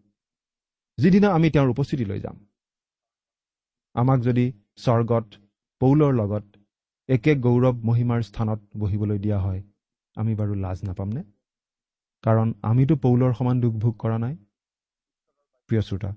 যিদিনা 0.97 1.27
আমি 1.33 1.47
তেওঁৰ 1.49 1.69
উপস্থিতিলৈ 1.69 2.19
যাম। 2.19 2.37
আমাক 3.95 4.19
যদি 4.19 4.45
স্বৰ্গত 4.77 5.25
পৌলৰ 5.81 6.11
লগত 6.21 6.45
একে 7.09 7.35
গৌৰৱ 7.35 7.75
মহিমাৰ 7.83 8.21
স্থানত 8.21 8.59
বহিবলৈ 8.77 9.19
দিয়া 9.19 9.39
হয়। 9.39 9.61
আমি 10.15 10.35
বাৰু 10.35 10.53
লাজ 10.53 10.83
নাপামনে? 10.83 11.23
কাৰণ 12.23 12.53
আমিতো 12.61 12.95
পৌলৰ 12.95 13.33
সমান 13.33 13.61
দুখ 13.61 13.73
ভোগ 13.73 13.95
কৰা 13.97 14.17
নাই। 14.17 14.35
প্ৰিয় 15.69 15.81
শ্ৰোতা 15.81 16.11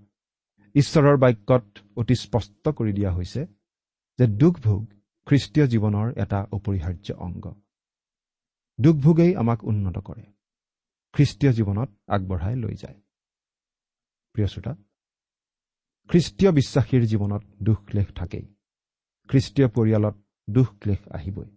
ঈশ্বৰৰ 0.75 1.17
বাক্যত 1.17 1.65
অতি 1.97 2.15
স্পষ্ট 2.15 2.69
কৰি 2.69 2.93
দিয়া 2.93 3.11
হৈছে 3.13 3.47
যে 4.19 4.27
দুখ 4.27 4.61
ভোগ 4.61 4.87
খ্ৰীষ্টীয় 5.27 5.67
জীৱনৰ 5.67 6.09
এটা 6.17 6.39
অপৰিহাৰ্য 6.53 7.15
অংগ। 7.19 7.45
দুখ 8.81 8.97
ভোগেই 8.97 9.37
আমাক 9.37 9.65
উন্নত 9.65 9.99
কৰে। 9.99 10.25
খ্ৰীষ্টীয় 11.13 11.53
জীৱনত 11.53 11.89
আগবঢ়াই 12.09 12.57
লৈ 12.57 12.75
যায়। 12.75 12.99
প্ৰিয় 14.35 14.49
শ্ৰোতা 14.49 14.73
খ্ৰীষ্টীয় 16.11 16.51
বিশ্বাসীৰ 16.53 17.03
জীৱনত 17.07 17.43
দুখ 17.63 17.79
ক্লেশ 17.87 18.09
থাকেই। 18.15 18.47
খ্ৰীষ্টীয় 19.29 19.69
পৰিয়ালত 19.69 20.17
দুখ 20.49 20.69
ক্লেশ 20.81 21.03
আহিবই। 21.11 21.51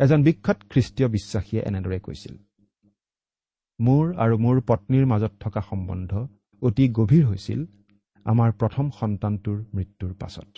এজন 0.00 0.20
বিখ্যাত 0.22 0.58
খ্ৰীষ্টীয় 0.70 1.08
বিশ্বাসীয়ে 1.08 1.62
এনেদৰে 1.62 1.98
কৈছিল 2.00 2.34
মোৰ 3.78 4.04
আৰু 4.14 4.34
মোৰ 4.38 4.56
পত্নীৰ 4.60 5.06
মাজত 5.06 5.32
থকা 5.40 5.60
সম্বন্ধ 5.60 6.12
অতি 6.62 6.84
গভীৰ 6.88 7.24
হৈছিল 7.26 7.60
আমাৰ 8.26 8.50
প্ৰথম 8.52 8.86
সন্তানটোৰ 8.90 9.58
মৃত্যুৰ 9.74 10.12
পাছত। 10.14 10.50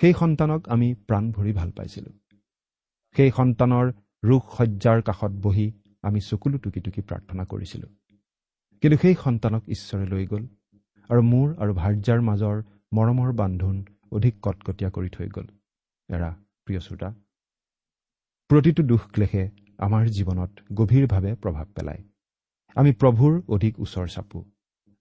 সেই 0.00 0.12
সন্তানক 0.12 0.68
আমি 0.68 0.94
প্ৰাণ 0.94 1.24
ভৰি 1.32 1.52
ভাল 1.52 1.70
পাইছিলোঁ। 1.70 2.14
সেই 3.16 3.30
সন্তানৰ 3.30 3.86
ৰোগ 4.22 4.42
শয্যাৰ 4.56 5.02
কাষত 5.02 5.32
বহি 5.42 5.66
আমি 6.02 6.20
চকুলো 6.20 6.58
টুকি 6.58 6.80
টুকি 6.80 7.00
প্ৰাৰ্থনা 7.00 7.44
কৰিছিলোঁ। 7.44 7.90
কিন্তু 8.82 8.96
সেই 8.98 9.14
সন্তানক 9.24 9.62
ঈশ্বৰে 9.68 10.06
লৈ 10.06 10.24
গ'ল 10.26 10.44
আৰু 11.10 11.22
মোৰ 11.22 11.48
আৰু 11.62 11.72
ভাৰ্যাৰ 11.74 12.20
মাজৰ 12.20 12.56
মৰমৰ 12.92 13.32
বান্ধোন 13.32 13.76
অধিক 14.12 14.34
কটকটীয়া 14.42 14.90
কৰি 14.90 15.08
থৈ 15.08 15.28
গ'ল। 15.28 15.46
এৰা 16.08 16.30
প্ৰিয় 16.64 16.80
শ্ৰোতা 16.80 17.08
প্ৰতিটো 18.50 18.82
দুখ 18.90 19.02
ক্লেশে 19.14 19.44
আমাৰ 19.78 20.02
জীৱনত 20.16 20.50
গভীৰভাৱে 20.74 21.32
প্ৰভাৱ 21.42 21.66
পেলায়। 21.76 22.02
আমি 22.76 22.90
প্ৰভুৰ 23.00 23.32
অধিক 23.54 23.74
ওচৰ 23.84 24.06
চাপোঁ 24.14 24.42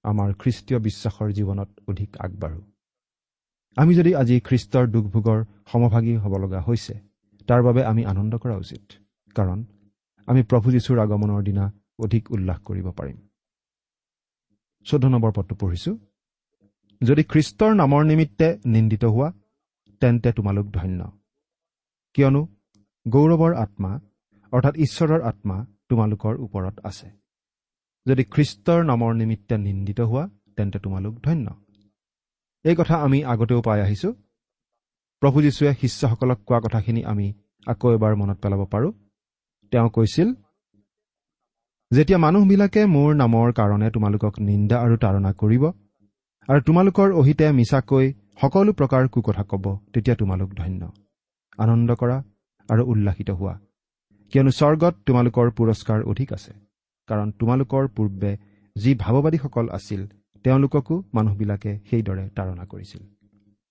আমাৰ 0.06 0.30
খ্ৰীষ্টীয় 0.42 0.80
বিশ্বাসৰ 0.80 1.30
জীৱনত 1.38 1.70
অধিক 1.88 2.10
আগবাঢ়ো। 2.26 2.62
আমি 3.78 3.92
যদি 3.96 4.12
আজি 4.22 4.36
খ্ৰীষ্টৰ 4.48 4.86
দুখভোগৰ 4.94 5.40
সমভাগী 5.72 6.14
হ'ব 6.24 6.34
লগা 6.44 6.60
হৈছে 6.62 6.94
তাৰ 7.48 7.62
বাবে 7.64 7.82
আমি 7.92 8.02
আনন্দ 8.06 8.34
কৰা 8.44 8.56
উচিত 8.64 8.84
কাৰণ 9.36 9.60
আমি 10.28 10.42
প্ৰভু 10.50 10.68
যীশুৰ 10.76 10.98
আগমনৰ 11.06 11.42
দিনা 11.48 11.66
অধিক 12.06 12.24
উল্লাস 12.36 12.60
কৰিব 12.68 12.88
পাৰিম। 13.00 13.18
চৈধ্য 14.86 15.08
নম্বৰ 15.08 15.32
পদটো 15.36 15.56
পঢ়িছো। 15.62 15.92
যদি 17.02 17.24
খ্ৰীষ্টৰ 17.32 17.72
নামৰ 17.82 18.02
নিমিত্তে 18.06 18.48
নিন্দিত 18.66 19.04
হোৱা 19.06 19.30
তেন্তে 20.00 20.30
তোমালোক 20.32 20.66
ধন্য। 20.72 21.12
কিয়নো 22.14 22.42
গৌৰৱৰ 23.06 23.54
আত্মা 23.56 23.92
অৰ্থাৎ 24.52 24.76
ঈশ্বৰৰ 24.78 25.22
আত্মা 25.22 25.66
তোমালোকৰ 25.90 26.34
ওপৰত 26.40 26.76
আছে। 26.84 27.08
যদি 28.06 28.24
খ্ৰীষ্টৰ 28.24 28.86
নামৰ 28.86 29.12
নিমিত্তে 29.14 29.56
নিন্দিত 29.58 30.00
হোৱা 30.02 30.30
তেন্তে 30.56 30.80
তোমালোক 30.80 31.14
ধন্য। 31.22 31.48
এই 32.64 32.76
কথা 32.76 32.96
আমি 32.96 33.24
আগতেও 33.24 33.62
পাই 33.62 33.82
আহিছো। 33.82 34.14
প্ৰভু 35.22 35.42
যীশুৱে 35.42 35.74
শিষ্যসকলক 35.82 36.40
কোৱা 36.46 36.60
কথাখিনি 36.60 37.02
আমি 37.06 37.28
আকৌ 37.68 37.88
এবাৰ 37.94 38.16
মনত 38.16 38.38
পেলাব 38.44 38.62
পাৰোঁ। 38.66 38.92
তেওঁ 39.72 39.90
কৈছিল 39.90 40.34
যেতিয়া 41.92 42.20
মানুহবিলাকে 42.20 42.82
মোৰ 42.86 43.16
নামৰ 43.16 43.48
কাৰণে 43.54 43.88
তোমালোকক 43.92 44.34
নিন্দা 44.40 44.78
আৰু 44.82 44.96
তাৰণা 44.98 45.32
কৰিব 45.34 45.64
আৰু 46.50 46.62
তোমালোকৰ 46.62 47.10
অহিতে 47.12 47.48
মিছাকৈ 47.52 48.06
সকলো 48.42 48.72
প্ৰকাৰ 48.80 49.08
কুকথা 49.08 49.44
ক'ব 49.44 49.66
তেতিয়া 49.94 50.16
তোমালোক 50.16 50.50
ধন্য। 50.54 50.82
আনন্দ 51.58 51.90
কৰা 51.96 52.18
আৰু 52.70 52.84
উল্লাসিত 52.92 53.30
হোৱা। 53.30 53.56
কিয়নো 54.34 54.52
স্বৰ্গত 54.52 54.94
তোমালোকৰ 55.08 55.48
পুৰস্কাৰ 55.58 56.00
অধিক 56.04 56.30
আছে 56.34 56.54
কাৰণ 57.10 57.28
তোমালোকৰ 57.40 57.84
পূৰ্বে 57.96 58.32
যি 58.76 58.92
ভাৱবাদীসকল 58.96 59.66
আছিল 59.70 60.02
তেওঁলোককো 60.46 60.96
মানুহবিলাকে 61.14 61.72
সেইদৰে 61.90 62.26
তাৰণা 62.30 62.64
কৰিছিল। 62.66 63.02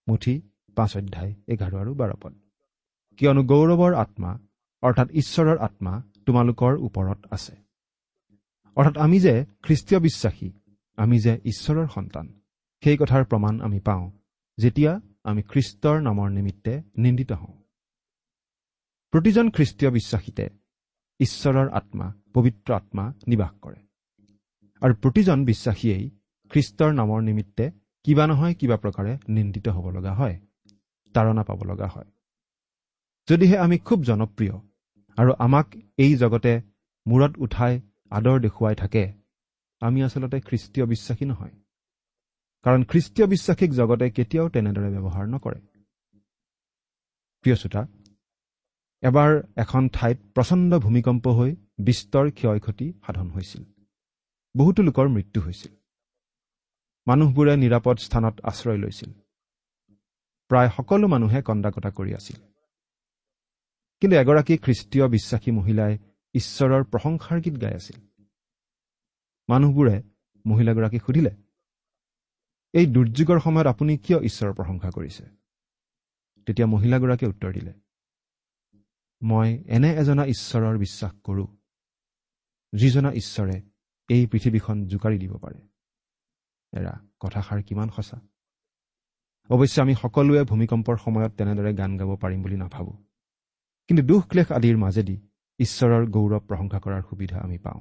মুঠি 0.07 0.35
পাঁচ 0.77 0.93
অধ্যায় 0.97 1.33
এঘাৰ 1.49 1.73
আৰু 1.83 1.93
বাৰ 1.95 2.13
পদ। 2.23 2.33
কিয়নো 3.19 3.43
গৌৰৱৰ 3.43 3.93
আত্মা 3.95 4.31
অৰ্থাৎ 4.83 5.09
ঈশ্বৰৰ 5.21 5.59
আত্মা 5.59 5.93
তোমালোকৰ 6.27 6.73
ওপৰত 6.87 7.19
আছে। 7.31 7.55
অৰ্থাৎ 8.77 8.97
আমি 8.99 9.19
যে 9.21 9.35
খ্ৰীষ্টীয় 9.65 10.01
বিশ্বাসী 10.01 10.49
আমি 10.99 11.17
যে 11.21 11.33
ঈশ্বৰৰ 11.45 11.89
সন্তান 11.89 12.27
সেই 12.87 12.97
কথাৰ 12.97 13.25
প্ৰমাণ 13.25 13.61
আমি 13.61 13.81
পাওঁ 13.81 14.11
যেতিয়া 14.59 15.01
আমি 15.25 15.43
খ্ৰীষ্টৰ 15.43 16.03
নামৰ 16.03 16.31
নিমিত্তে 16.31 16.83
নিন্দিত 16.97 17.33
হওঁ। 17.33 17.55
প্ৰতিজন 19.11 19.51
খ্ৰীষ্টীয় 19.51 19.91
বিশ্বাসীতে 19.91 20.49
ঈশ্বৰৰ 21.21 21.69
আত্মা 21.69 22.15
পবিত্ৰ 22.35 22.75
আত্মা 22.75 23.13
নিবাস 23.27 23.51
কৰে। 23.63 23.77
আৰু 24.81 24.95
প্ৰতিজন 24.95 25.45
বিশ্বাসীয়েই 25.45 26.11
খ্ৰীষ্টৰ 26.51 26.95
নামৰ 26.95 27.23
নিমিত্তে 27.23 27.71
কিবা 28.05 28.27
নহয় 28.27 28.55
কিবা 28.55 28.77
প্ৰকাৰে 28.77 29.19
নিন্দিত 29.29 29.69
হ'ব 29.69 29.91
লগা 29.91 30.15
হয় 30.15 30.41
তাৰণা 31.15 31.43
পাব 31.43 31.65
লগা 31.65 31.87
হয়। 31.87 32.11
যদিহে 33.29 33.59
আমি 33.59 33.79
খুব 33.79 34.05
জনপ্ৰিয় 34.05 34.61
আৰু 35.17 35.33
আমাক 35.39 35.67
এই 35.99 36.17
জগতে 36.17 36.63
মূৰত 37.07 37.33
উঠাই 37.39 37.81
আদৰ 38.11 38.41
দেখুৱাই 38.41 38.75
থাকে 38.75 39.13
আমি 39.81 40.03
আচলতে 40.03 40.41
খ্ৰীষ্টীয় 40.41 40.87
বিশ্বাসী 40.87 41.25
নহয়। 41.25 41.66
কাৰণ 42.67 42.85
খ্ৰীষ্টীয় 42.85 43.27
বিশ্বাসীক 43.29 43.71
জগতে 43.71 44.11
কেতিয়াও 44.11 44.49
তেনেদৰে 44.49 44.91
ব্যৱহাৰ 44.91 45.27
নকৰে। 45.27 45.61
প্ৰিয় 47.43 47.57
শ্ৰোতা 47.57 47.87
এবাৰ 49.03 49.43
এখন 49.57 49.89
ঠাইত 49.89 50.19
প্ৰচণ্ড 50.35 50.79
ভূমিকম্প 50.79 51.29
হৈ 51.29 51.57
বিস্তৰ 51.79 52.31
ক্ষয় 52.31 52.59
ক্ষতি 52.59 52.93
সাধন 53.07 53.31
হৈছিল। 53.31 53.65
বহুতো 54.57 54.83
লোকৰ 54.83 55.09
মৃত্যু 55.09 55.41
হৈছিল। 55.41 55.73
মানুহবোৰে 57.07 57.57
নিৰাপদ 57.57 57.97
স্থানত 57.99 58.41
আশ্ৰয় 58.41 58.77
লৈছিল। 58.77 59.13
প্ৰায় 60.49 60.71
সকলো 60.77 61.09
মানুহে 61.09 61.43
কন্দা 61.43 61.71
কটা 61.71 61.91
কৰি 61.91 62.15
আছিল। 62.15 62.37
কিন্তু 64.01 64.17
এগৰাকী 64.17 64.57
খ্ৰীষ্টীয় 64.57 65.09
বিশ্বাসী 65.09 65.51
মহিলাই 65.51 65.99
ঈশ্বৰৰ 66.35 66.85
প্ৰশংসাৰ 66.85 67.41
গীত 67.41 67.61
গাই 67.61 67.75
আছিল। 67.75 67.97
মানুহবোৰে 69.49 70.03
মহিলাগৰাকীক 70.47 71.03
সুধিলে 71.03 71.46
এই 72.77 72.87
দুৰ্যোগৰ 72.87 73.39
সময়ত 73.41 73.67
আপুনি 73.67 73.93
কিয় 73.97 74.19
ঈশ্বৰৰ 74.19 74.53
প্ৰশংসা 74.53 74.91
কৰিছে? 74.91 75.25
তেতিয়া 76.47 76.67
মহিলাগৰাকীয়ে 76.67 77.31
উত্তৰ 77.31 77.53
দিলে 77.53 77.73
মই 79.23 79.49
এনে 79.67 79.91
এজনা 79.97 80.25
ঈশ্বৰৰ 80.25 80.79
বিশ্বাস 80.79 81.13
কৰোঁ 81.25 81.47
যিজনা 82.73 83.11
ঈশ্বৰে 83.13 83.57
এই 84.09 84.27
পৃথিৱীখন 84.27 84.77
জোকাৰি 84.87 85.19
দিব 85.19 85.33
পাৰে। 85.39 85.61
এৰা 86.73 86.95
কথাষাৰ 87.21 87.63
কিমান 87.63 87.89
সঁচা? 87.89 88.19
অৱশ্যে 89.51 89.83
আমি 89.83 89.95
সকলোৱে 89.95 90.43
ভূমিকম্পৰ 90.45 90.97
সময়ত 90.97 91.33
তেনেদৰে 91.33 91.75
গান 91.75 91.97
গাব 91.97 92.17
পাৰিম 92.17 92.43
বুলি 92.43 92.57
নাভাবোঁ। 92.57 92.97
কিন্তু 93.89 94.03
দুখ 94.03 94.23
ক্লেশ 94.29 94.53
আদিৰ 94.53 94.77
মাজেদি 94.77 95.17
ঈশ্বৰৰ 95.59 96.07
গৌৰৱ 96.07 96.41
প্ৰশংসা 96.41 96.79
কৰাৰ 96.81 97.03
সুবিধা 97.03 97.39
আমি 97.41 97.59
পাওঁ। 97.59 97.81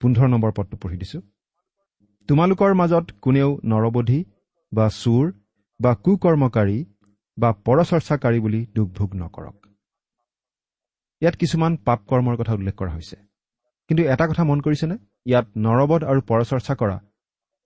পোন্ধৰ 0.00 0.28
নম্বৰ 0.28 0.52
পদটো 0.56 0.76
পঢ়ি 0.76 0.96
দিছোঁ। 0.96 1.22
তোমালোকৰ 2.28 2.72
মাজত 2.74 3.06
কোনেও 3.24 3.50
নৰবধি 3.64 4.20
বা 4.72 4.86
চোৰ 5.02 5.24
বা 5.80 5.92
কুকৰ্মকাৰী 6.04 6.78
বা 7.38 7.50
পৰচৰ্চাকাৰী 7.66 8.38
বুলি 8.40 8.60
দুখ 8.74 8.88
ভোগ 8.88 9.10
নকৰক। 9.14 9.56
ইয়াত 11.22 11.34
কিছুমান 11.36 11.72
পাপ 11.86 12.00
কৰ্মৰ 12.08 12.36
কথা 12.40 12.52
উল্লেখ 12.54 12.74
কৰা 12.74 12.92
হৈছে। 12.96 13.16
কিন্তু 13.90 14.02
এটা 14.12 14.24
কথা 14.30 14.44
মন 14.44 14.60
কৰিছেনে? 14.60 14.96
ইয়াত 15.26 15.46
নৰবধ 15.56 16.00
আৰু 16.10 16.20
পৰচৰ্চা 16.30 16.74
কৰা 16.74 16.96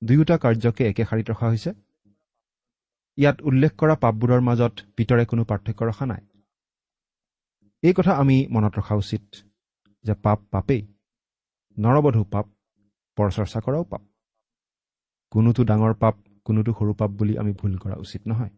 দুয়োটা 0.02 0.36
কাৰ্যকে 0.38 0.82
একে 0.90 1.04
শাৰীত 1.04 1.26
ৰখা 1.30 1.46
হৈছে। 1.48 1.70
ইয়াত 3.18 3.36
উল্লেখ 3.48 3.72
কৰা 3.80 3.94
পাপবোৰৰ 3.94 4.40
মাজত 4.40 4.74
পিতৰে 4.96 5.24
কোনো 5.30 5.42
পাৰ্থক্য 5.44 5.80
ৰখা 5.90 6.04
নাই। 6.06 6.22
এই 7.82 7.94
কথা 7.98 8.12
আমি 8.22 8.36
মনত 8.50 8.72
ৰখা 8.78 8.94
উচিত 9.02 9.24
যে 10.04 10.14
পাপ 10.24 10.38
পাপেই 10.50 10.82
নৰবধো 11.76 12.22
পাপ 12.34 12.46
পৰচৰ্চা 13.18 13.60
কৰাও 13.60 13.84
পাপ। 13.92 14.02
কোনোটো 15.34 15.64
ডাঙৰ 15.64 15.94
পাপ 15.94 16.14
কোনোটো 16.44 16.72
সৰু 16.72 16.92
পাপ 16.94 17.10
বুলি 17.10 17.38
আমি 17.38 17.52
ভুল 17.52 17.72
কৰা 17.78 17.96
উচিত 17.96 18.22
নহয়। 18.26 18.52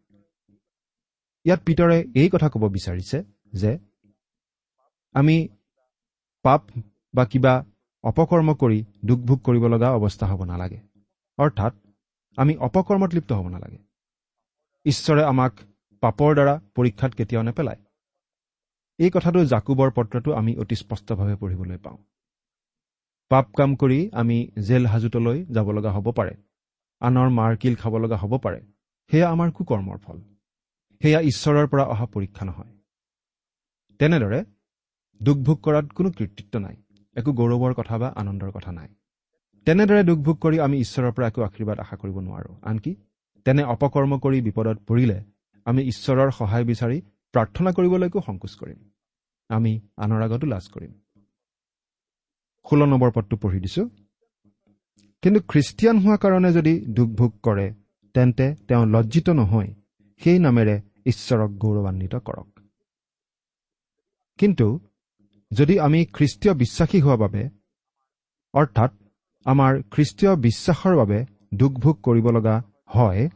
ইয়াত 1.44 1.60
পিতৰে 1.66 1.98
এই 2.14 2.28
কথা 2.28 2.48
ক'ব 2.48 2.62
বিচাৰিছে 2.68 3.18
যে 3.52 3.78
আমি 5.14 5.36
পাপ 6.44 6.62
বা 7.14 7.24
কিবা 7.24 7.54
অপকৰ্ম 8.04 8.54
কৰি 8.54 8.84
দুখ 9.04 9.18
ভোগ 9.18 9.38
কৰিব 9.40 9.64
লগা 9.66 9.88
অৱস্থা 9.90 10.26
হ'ব 10.26 10.44
নালাগে। 10.44 10.80
অৰ্থাৎ 11.38 11.72
আমি 12.38 12.56
অপকৰ্মত 12.56 13.10
লিপ্ত 13.14 13.32
হ'ব 13.32 13.48
নালাগে। 13.48 13.78
ঈশ্বৰে 14.86 15.22
আমাক 15.22 15.52
পাপৰ 16.02 16.34
দ্বাৰা 16.34 16.54
পৰীক্ষাত 16.74 17.12
কেতিয়াও 17.14 17.44
নেপেলায়। 17.44 17.80
এই 18.98 19.10
কথাটো 19.10 19.44
জাকুবৰ 19.44 19.90
পত্ৰটো 19.90 20.30
আমি 20.32 20.52
অতি 20.56 20.74
স্পষ্টভাৱে 20.74 21.34
পঢ়িবলৈ 21.36 21.78
পাওঁ। 21.78 21.98
পাপ 23.30 23.46
কাম 23.56 23.70
কৰি 23.74 23.98
আমি 24.12 24.36
জেল 24.62 24.86
হাজোতলৈ 24.86 25.44
যাব 25.54 25.70
লগা 25.70 25.90
হ'ব 25.92 26.12
পাৰে। 26.12 26.34
আনৰ 27.00 27.28
মাৰ 27.28 27.56
কিল 27.56 27.74
খাব 27.74 27.96
লগা 27.98 28.16
হ'ব 28.16 28.32
পাৰে। 28.38 28.60
সেয়া 29.10 29.30
আমাৰ 29.30 29.50
কুকৰ্মৰ 29.50 29.98
ফল। 29.98 30.18
সেয়া 31.00 31.20
ঈশ্বৰৰ 31.20 31.66
পৰা 31.66 31.84
অহা 31.84 32.06
পৰীক্ষা 32.06 32.44
নহয়। 32.44 32.72
তেনেদৰে 34.00 34.44
দুখ 35.20 35.38
ভোগ 35.38 35.58
কৰাত 35.62 35.86
কোনো 35.92 36.10
কৃতিত্ব 36.10 36.58
নাই 36.58 36.76
একো 37.16 37.32
গৌৰৱৰ 37.32 37.74
কথা 37.74 37.98
বা 37.98 38.08
আনন্দৰ 38.16 38.50
কথা 38.50 38.72
নাই। 38.72 38.88
তেনেদৰে 39.66 40.02
দুখ 40.04 40.18
ভোগ 40.18 40.36
কৰি 40.38 40.56
আমি 40.60 40.76
ঈশ্বৰৰ 40.80 41.12
পৰা 41.12 41.26
একো 41.26 41.40
আশীৰ্বাদ 41.42 41.78
আশা 41.80 41.96
কৰিব 41.96 42.16
নোৱাৰোঁ। 42.20 42.54
আনকি 42.62 42.92
তেনে 43.44 43.62
অপকৰ্ম 43.64 44.12
কৰি 44.18 44.40
বিপদত 44.40 44.78
পৰিলে 44.88 45.18
আমি 45.66 45.82
ঈশ্বৰৰ 45.82 46.30
সহায় 46.30 46.64
বিচাৰি 46.64 46.98
প্ৰাৰ্থনা 47.34 47.70
কৰিবলৈকো 47.72 48.18
সংকোচ 48.20 48.52
কৰিম। 48.54 48.78
আমি 49.48 49.72
আনৰ 49.96 50.20
আগতো 50.22 50.46
লাজ 50.46 50.64
কৰিম। 50.74 50.92
ষোল্ল 52.66 52.82
নম্বৰ 52.84 53.10
পদটো 53.10 53.36
পঢ়ি 53.36 53.60
দিছো। 53.60 53.82
কিন্তু 55.26 55.40
খ্ৰীষ্টিয়ান 55.48 55.98
হোৱা 55.98 56.16
কাৰণে 56.16 56.52
যদি 56.52 56.80
দুখ 56.80 57.08
ভোগ 57.08 57.32
কৰে 57.42 57.74
তেন্তে 58.14 58.54
তেওঁ 58.68 58.86
লজ্জিত 58.86 59.30
নহয়। 59.30 59.74
সেই 60.20 60.38
নামেৰে 60.38 60.80
ঈশ্বৰক 61.06 61.50
গৌৰৱান্বিত 61.50 62.14
কৰক। 62.14 62.60
কিন্তু 64.38 64.80
যদি 65.52 65.80
আমি 65.80 66.04
খ্ৰীষ্টীয় 66.04 66.54
বিশ্বাসী 66.54 67.00
হোৱা 67.00 67.16
বাবে 67.16 67.48
অৰ্থাৎ 68.54 68.90
আমাৰ 69.44 69.82
খ্ৰীষ্টীয় 69.90 70.36
বিশ্বাসৰ 70.36 70.96
বাবে 70.96 71.26
দুখ 71.54 71.72
ভোগ 71.72 71.96
কৰিব 72.02 72.26
লগা 72.30 72.62
হয় 72.86 73.28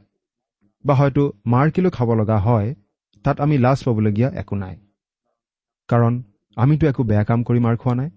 বা 0.87 0.95
হয়তো 0.95 1.33
মাৰ 1.47 1.71
কিলো 1.71 1.91
খাব 1.91 2.09
লগা 2.15 2.39
হয় 2.39 2.75
তাত 3.25 3.41
আমি 3.41 3.59
লাজ 3.59 3.85
পাবলগীয়া 3.85 4.31
একো 4.31 4.57
নাই। 4.57 4.77
কাৰণ 5.89 6.23
আমিতো 6.57 6.87
একো 6.87 7.03
বেয়া 7.03 7.25
কাম 7.25 7.43
কৰি 7.43 7.61
মাৰ 7.61 7.77
খোৱা 7.77 7.95
নাই। 7.95 8.11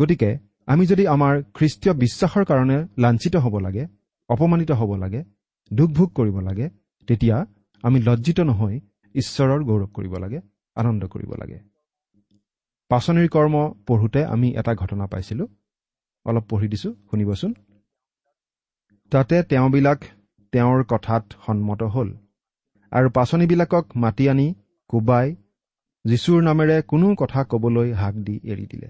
গতিকে 0.00 0.53
আমি 0.68 0.86
যদি 0.86 1.04
আমাৰ 1.06 1.34
খ্ৰীষ্টীয় 1.54 1.94
বিশ্বাসৰ 1.94 2.44
কাৰণে 2.44 2.76
লাঞ্ছিত 2.98 3.34
হ'ব 3.36 3.54
লাগে 3.58 3.84
অপমানিত 4.28 4.70
হ'ব 4.70 4.90
লাগে 4.94 5.20
দুখ 5.70 5.90
ভোগ 5.90 6.08
কৰিব 6.14 6.36
লাগে 6.40 6.66
তেতিয়া 7.08 7.36
আমি 7.84 7.98
লজ্জিত 8.00 8.38
নহৈ 8.40 8.74
ঈশ্বৰৰ 9.14 9.60
গৌৰৱ 9.64 9.86
কৰিব 9.86 10.14
লাগে 10.18 10.38
আনন্দ 10.76 11.02
কৰিব 11.06 11.30
লাগে। 11.34 11.58
পাচনিৰ 12.90 13.28
কৰ্ম 13.28 13.54
পঢ়োঁতে 13.86 14.20
আমি 14.24 14.48
এটা 14.50 14.72
ঘটনা 14.74 15.04
পাইছিলোঁ। 15.06 15.46
অলপ 16.26 16.44
পঢ়ি 16.48 16.66
দিছোঁ 16.68 16.92
শুনিবচোন। 17.10 17.52
তাতে 19.12 19.36
তেওঁবিলাক 19.42 20.00
তেওঁৰ 20.52 20.80
কথাত 20.84 21.24
সন্মত 21.46 21.82
হ'ল 21.82 22.10
আৰু 22.92 23.08
পাচনিবিলাকক 23.10 23.84
মাতি 23.96 24.24
আনি 24.28 24.46
কোবাই 24.90 25.26
যীশুৰ 26.04 26.40
নামেৰে 26.42 26.76
কোনো 26.82 27.06
কথা 27.14 27.40
ক'বলৈ 27.44 27.88
হাক 27.92 28.14
দি 28.14 28.34
এৰি 28.44 28.66
দিলে। 28.66 28.88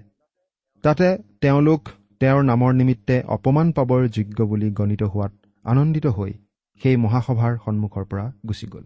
তাতে 0.85 1.07
তেওঁলোক 1.41 1.81
তেওঁৰ 2.19 2.43
নামৰ 2.43 2.73
নিমিত্তে 2.73 3.15
অপমান 3.27 3.71
পাবৰ 3.71 4.01
যোগ্য 4.07 4.43
বুলি 4.43 4.71
গণিত 4.71 5.03
হোৱাত 5.03 5.33
আনন্দিত 5.63 6.05
হৈ 6.05 6.33
সেই 6.81 6.97
মহাসভাৰ 6.97 7.57
সন্মুখৰ 7.65 8.05
পৰা 8.05 8.25
গুচি 8.47 8.67
গ'ল। 8.67 8.85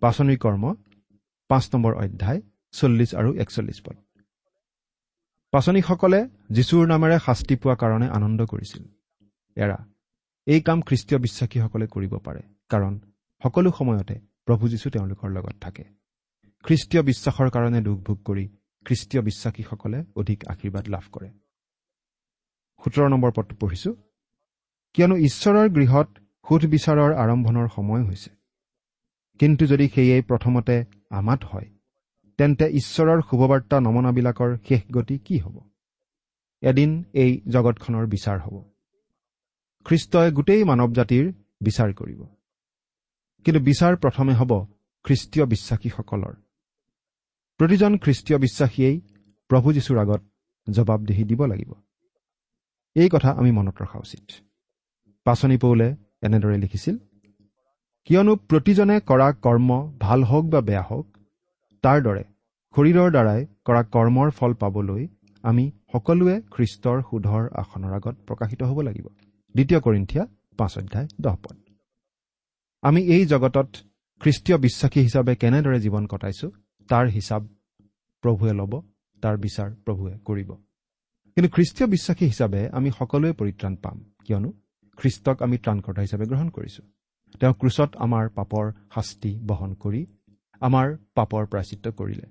পাচনিৰ 0.00 0.38
কৰ্ম 0.38 0.74
পাঁচ 1.48 1.64
নম্বৰ 1.74 1.94
অধ্যায় 1.94 2.40
চল্লিছ 2.72 3.14
আৰু 3.14 3.30
একচল্লিছ 3.34 3.78
পদ। 3.86 3.96
পাচনীসকলে 5.52 6.20
যীশুৰ 6.50 6.86
নামেৰে 6.86 7.18
শাস্তি 7.26 7.56
পোৱা 7.56 7.74
কাৰণে 7.74 8.06
আনন্দ 8.08 8.40
কৰিছিল। 8.46 8.84
এৰা 9.56 9.78
এই 10.46 10.60
কাম 10.60 10.78
খ্ৰীষ্টীয় 10.80 11.18
বিশ্বাসীসকলে 11.20 11.86
কৰিব 11.86 12.12
পাৰে 12.18 12.42
কাৰণ 12.68 12.92
সকলো 13.42 13.70
সময়তে 13.70 14.16
প্ৰভু 14.46 14.68
যীশু 14.68 14.90
তেওঁলোকৰ 14.90 15.28
লগত 15.30 15.56
থাকে। 15.60 15.84
খ্ৰীষ্টীয় 16.64 17.02
বিশ্বাসৰ 17.02 17.48
কাৰণে 17.50 17.80
দুখ 17.80 17.98
ভোগ 17.98 18.18
কৰি 18.24 18.48
খ্ৰীষ্টীয় 18.86 19.22
বিশ্বাসীসকলে 19.22 20.04
অধিক 20.16 20.44
আশীৰ্বাদ 20.48 20.88
লাভ 20.88 21.04
কৰে। 21.12 21.28
সোতৰ 22.84 23.08
নম্বৰ 23.08 23.32
পদটো 23.36 23.56
পঢ়িছো। 23.60 23.90
কিয়নো 24.94 25.16
ঈশ্বৰৰ 25.16 25.68
গৃহত 25.68 26.08
সুধবিচাৰৰ 26.46 27.14
আৰম্ভণৰ 27.14 27.68
সময় 27.76 28.02
হৈছে। 28.04 28.30
কিন্তু 29.40 29.66
যদি 29.66 29.88
সেয়ে 29.88 30.22
প্ৰথমতে 30.22 30.84
আমাত 31.10 31.44
হয় 31.44 31.68
তেন্তে 32.38 32.66
ঈশ্বৰৰ 32.70 33.20
শুভবাৰ্তা 33.30 33.80
নমনাবিলাকৰ 33.80 34.56
শেষ 34.68 34.82
গতি 34.92 35.18
কি 35.18 35.38
হ'ব? 35.38 35.56
এদিন 36.62 37.04
এই 37.12 37.30
জগতখনৰ 37.48 38.06
বিচাৰ 38.06 38.38
হ'ব। 38.40 38.56
খ্ৰীষ্টই 39.86 40.30
গোটেই 40.32 40.64
মানৱ 40.64 40.92
জাতিৰ 40.92 41.32
বিচাৰ 41.60 41.92
কৰিব। 41.92 42.20
কিন্তু 43.44 43.60
বিচাৰ 43.60 43.96
প্ৰথমে 43.96 44.34
হ'ব 44.34 44.52
খ্ৰীষ্টীয় 45.04 45.46
বিশ্বাসীসকলৰ। 45.46 46.34
প্ৰতিজন 47.60 47.92
খ্ৰীষ্টীয় 47.98 48.38
বিশ্বাসীয়েই 48.38 48.96
প্ৰভু 49.50 49.72
যীশুৰ 49.72 49.98
আগত 49.98 50.22
জবাবদিহি 50.70 51.24
দিব 51.24 51.40
লাগিব। 51.46 51.70
এই 52.96 53.08
কথা 53.12 53.30
আমি 53.30 53.50
মনত 53.50 53.76
ৰখা 53.82 53.98
উচিত। 53.98 54.24
পাচনি 55.24 55.56
পৌলে 55.56 55.88
এনেদৰে 56.22 56.58
লিখিছিল 56.58 56.96
কিয়নো 58.04 58.36
প্ৰতিজনে 58.36 58.96
কৰা 59.00 59.28
কৰ্ম 59.32 59.70
ভাল 60.00 60.24
হওক 60.24 60.44
বা 60.44 60.60
বেয়া 60.60 60.82
হওক 60.82 61.06
তাৰ 61.84 61.98
দৰে 62.02 62.24
শৰীৰৰ 62.74 63.10
দ্বাৰাই 63.10 63.46
কৰা 63.64 63.82
কৰ্মৰ 63.94 64.30
ফল 64.30 64.52
পাবলৈ 64.54 65.02
আমি 65.44 65.64
সকলোৱে 65.92 66.36
খ্ৰীষ্টৰ 66.50 66.98
সুধৰ 67.02 67.42
আসনৰ 67.54 67.92
আগত 67.92 68.14
প্ৰকাশিত 68.26 68.62
হ'ব 68.62 68.78
লাগিব। 68.80 69.06
দ্বিতীয় 69.54 69.80
কৰিন্ঠিয়া 69.80 70.24
পাঁচ 70.58 70.78
অধ্যায় 70.78 71.08
দহ 71.20 71.36
পদ। 71.36 71.56
আমি 72.82 73.00
এই 73.14 73.26
জগতত 73.26 73.68
খ্ৰীষ্টীয় 74.20 74.58
বিশ্বাসী 74.58 75.00
হিচাপে 75.00 75.32
কেনেদৰে 75.36 75.78
জীৱন 75.80 76.06
কটাইছো? 76.06 76.48
তাৰ 76.88 77.06
হিচাপ 77.16 77.42
প্ৰভুৱে 78.22 78.52
ল'ব 78.60 78.72
তাৰ 79.22 79.36
বিচাৰ 79.44 79.68
প্ৰভুৱে 79.84 80.14
কৰিব। 80.28 80.50
কিন্তু 81.36 81.48
খ্ৰীষ্টীয় 81.54 81.86
বিশ্বাসী 81.94 82.24
হিচাপে 82.32 82.60
আমি 82.78 82.88
সকলোৱে 82.98 83.32
পৰিত্ৰাণ 83.40 83.74
পাম। 83.84 83.96
কিয়নো 84.26 84.50
খ্ৰীষ্টক 84.98 85.36
আমি 85.42 85.56
ত্ৰাণকৰ্তা 85.58 86.00
হিচাপে 86.02 86.24
গ্ৰহণ 86.30 86.48
কৰিছো। 86.56 86.82
তেওঁ 87.40 87.54
ক্ৰুচত 87.60 87.90
আমাৰ 87.96 88.24
পাপৰ 88.28 88.64
শাস্তি 88.94 89.32
বহন 89.48 89.70
কৰি 89.82 90.02
আমাৰ 90.62 90.86
পাপৰ 91.14 91.42
প্ৰাচিত্য 91.46 91.86
কৰিলে। 91.92 92.26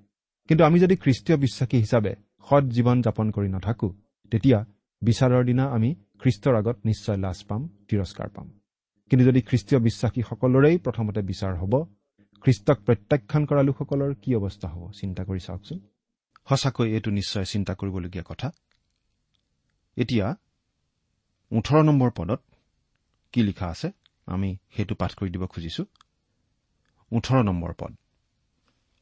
কিন্তু 0.49 0.63
আমি 0.63 0.77
যদি 0.79 0.95
খ্ৰীষ্টীয় 0.95 1.37
বিশ্বাসী 1.37 1.77
হিচাপে 1.77 2.13
সৎ 2.47 2.63
জীৱন 2.75 2.97
যাপন 3.01 3.27
কৰি 3.31 3.49
নাথাকো 3.55 3.89
তেতিয়া 4.31 4.59
বিচাৰৰ 5.01 5.43
দিনা 5.45 5.65
আমি 5.75 5.89
খ্ৰীষ্টৰ 6.21 6.55
আগত 6.55 6.77
নিশ্চয় 6.85 7.17
লাজ 7.17 7.39
পাম 7.47 7.61
তিৰস্কাৰ 7.87 8.29
পাম। 8.29 8.47
কিন্তু 9.11 9.23
যদি 9.25 9.41
খ্ৰীষ্টীয় 9.41 9.79
বিশ্বাসী 9.87 10.21
সকলোৰেই 10.29 10.77
প্ৰথমতে 10.77 11.21
বিচাৰ 11.21 11.53
হ'ব 11.61 11.73
খ্ৰীষ্টক 12.45 12.79
প্ৰত্যাখ্যান 12.85 13.45
কৰা 13.45 13.61
লোকসকলৰ 13.61 14.11
কি 14.21 14.35
অৱস্থা 14.35 14.67
হ'ব? 14.67 14.91
চিন্তা 14.91 15.23
কৰি 15.23 15.39
চাওকচোন। 15.39 15.79
সঁচাকৈ 16.49 16.87
এইটো 16.91 17.11
নিশ্চয় 17.11 17.45
চিন্তা 17.45 17.73
কৰিবলগীয়া 17.73 18.23
কথা। 18.23 18.51
এতিয়া 19.97 20.27
ওঠৰ 21.51 21.83
নম্বৰ 21.83 22.11
পদত 22.11 22.41
কি 23.33 23.43
লিখা 23.43 23.67
আছে? 23.67 23.91
আমি 24.25 24.57
সেইটো 24.75 24.95
পাঠ 24.95 25.11
কৰি 25.13 25.29
দিব 25.29 25.45
খুজিছো। 25.45 25.85
ওঠৰ 27.11 27.43
নম্বৰ 27.43 27.73
পদ। 27.79 27.93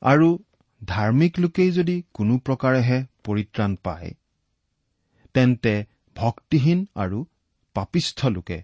আৰু 0.01 0.39
ধাৰ্মিক 0.85 1.39
লোকেই 1.39 1.71
যদি 1.71 2.03
কোনো 2.13 2.37
প্ৰকাৰেহে 2.37 3.05
পৰিত্ৰাণ 3.23 3.75
পায় 3.75 4.13
তেন্তে 5.33 5.85
ভক্তিহীন 6.15 6.87
আৰু 6.95 7.25
পাপিষ্ঠ 7.75 8.25
লোকে 8.25 8.63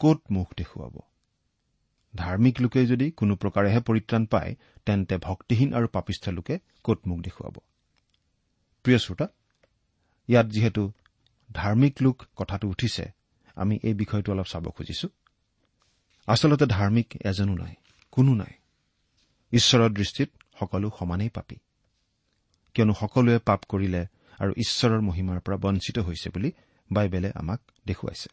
কত 0.00 0.18
মুখ 0.30 0.48
দেখুৱাব? 0.56 1.07
ধাৰ্মিক 2.18 2.56
লোকে 2.60 2.80
যদি 2.86 3.06
কোনো 3.10 3.34
প্ৰকাৰেহে 3.42 3.80
পৰিত্ৰাণ 3.80 4.22
পায় 4.26 4.52
তেন্তে 4.86 5.14
ভক্তিহীন 5.18 5.70
আৰু 5.74 5.86
পাপিষ্ঠ 5.88 6.24
লোকে 6.28 6.54
কত 6.84 6.98
মুখ 7.06 7.18
দেখুৱাব? 7.18 7.54
প্ৰিয় 8.84 8.98
শ্ৰোতা 8.98 9.26
ইয়াত 10.28 10.46
যিহেতু 10.46 10.82
ধাৰ্মিক 11.50 11.94
লোক 12.02 12.16
কথাটো 12.36 12.66
উঠিছে 12.68 13.04
আমি 13.56 13.74
এই 13.82 13.94
বিষয়টো 13.94 14.28
অলপ 14.32 14.46
চাব 14.46 14.64
খুজিছো। 14.70 15.08
আচলতে 16.28 16.66
ধাৰ্মিক 16.66 17.08
এজনো 17.24 17.54
নাই 17.54 17.74
কোনো 18.12 18.32
নাই। 18.34 18.52
ঈশ্বৰৰ 19.52 19.90
দৃষ্টিত 19.90 20.30
সকলো 20.60 20.88
সমানেই 20.98 21.30
পাপী। 21.36 21.56
কিয়নো 22.74 22.94
সকলোৱে 23.00 23.38
পাপ 23.38 23.60
কৰিলে 23.68 24.02
আৰু 24.40 24.52
ঈশ্বৰৰ 24.56 25.00
মহিমাৰ 25.00 25.38
পৰা 25.40 25.56
বঞ্চিত 25.56 25.96
হৈছে 25.98 26.28
বুলি 26.30 26.50
বাইবেলে 26.90 27.30
আমাক 27.34 27.60
দেখুৱাইছে। 27.86 28.28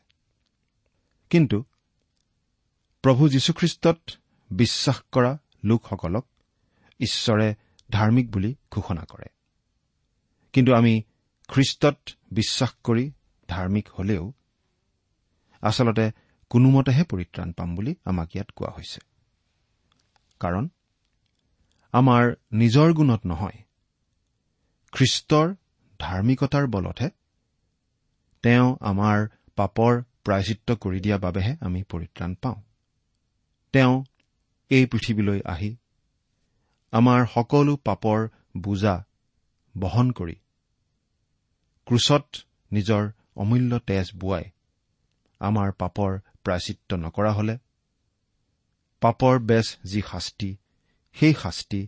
কিন্তু 1.30 1.58
প্ৰভু 3.06 3.30
যীশুখ্ৰীষ্টত 3.30 4.12
বিশ্বাস 4.52 5.02
কৰা 5.12 5.38
লোকসকলক 5.64 6.26
ঈশ্বৰে 7.00 7.56
ধাৰ্মিক 7.92 8.32
বুলি 8.32 8.56
ঘোষণা 8.72 9.06
কৰে। 9.10 9.26
কিন্তু 10.54 10.74
আমি 10.74 11.04
খ্ৰীষ্টত 11.48 11.98
বিশ্বাস 12.32 12.72
কৰি 12.84 13.12
ধাৰ্মিক 13.50 13.90
হলেও 13.90 14.34
আচলতে 15.62 16.12
কোনোমতেহে 16.50 17.04
পৰিত্ৰাণ 17.04 17.52
পাম 17.52 17.76
বুলি 17.76 17.96
আমাক 18.06 18.36
ইয়াত 18.36 18.50
কোৱা 18.56 18.72
হৈছে। 18.72 19.00
কাৰণ 20.40 20.70
আমাৰ 21.92 22.34
নিজৰ 22.52 22.94
গুণত 22.94 23.22
নহয় 23.26 23.58
খ্ৰীষ্টৰ 24.92 25.56
ধাৰ্মিকতাৰ 26.00 26.68
বলতহে 26.68 27.10
তেওঁ 28.44 28.78
আমাৰ 28.82 29.28
পাপৰ 29.56 30.04
প্ৰায়চিত্ৰ 30.26 30.76
কৰি 30.76 31.00
দিয়া 31.00 31.18
বাবেহে 31.18 31.58
আমি 31.62 31.84
পৰিত্ৰাণ 31.84 32.36
পাওঁ। 32.36 32.65
তেওঁ 33.76 33.96
এই 34.72 34.86
পৃথিৱীলৈ 34.86 35.40
আহি 35.46 35.72
আমাৰ 36.94 37.26
সকলো 37.34 37.74
পাপৰ 37.88 38.20
বোজা 38.58 38.96
বহন 39.76 40.12
কৰি 40.12 40.36
ক্ৰুচত 41.88 42.26
নিজৰ 42.72 43.04
অমূল্য 43.36 43.80
তেজ 43.80 44.12
বোৱাই 44.16 44.46
আমাৰ 45.42 45.72
পাপৰ 45.72 46.12
প্ৰায়চিত্ৰ 46.44 46.92
নকৰা 46.98 47.32
হলে 47.34 47.56
পাপৰ 49.02 49.40
বেজ 49.40 49.68
যি 49.84 50.02
শাস্তি 50.12 50.50
সেই 51.16 51.34
শাস্তি 51.34 51.82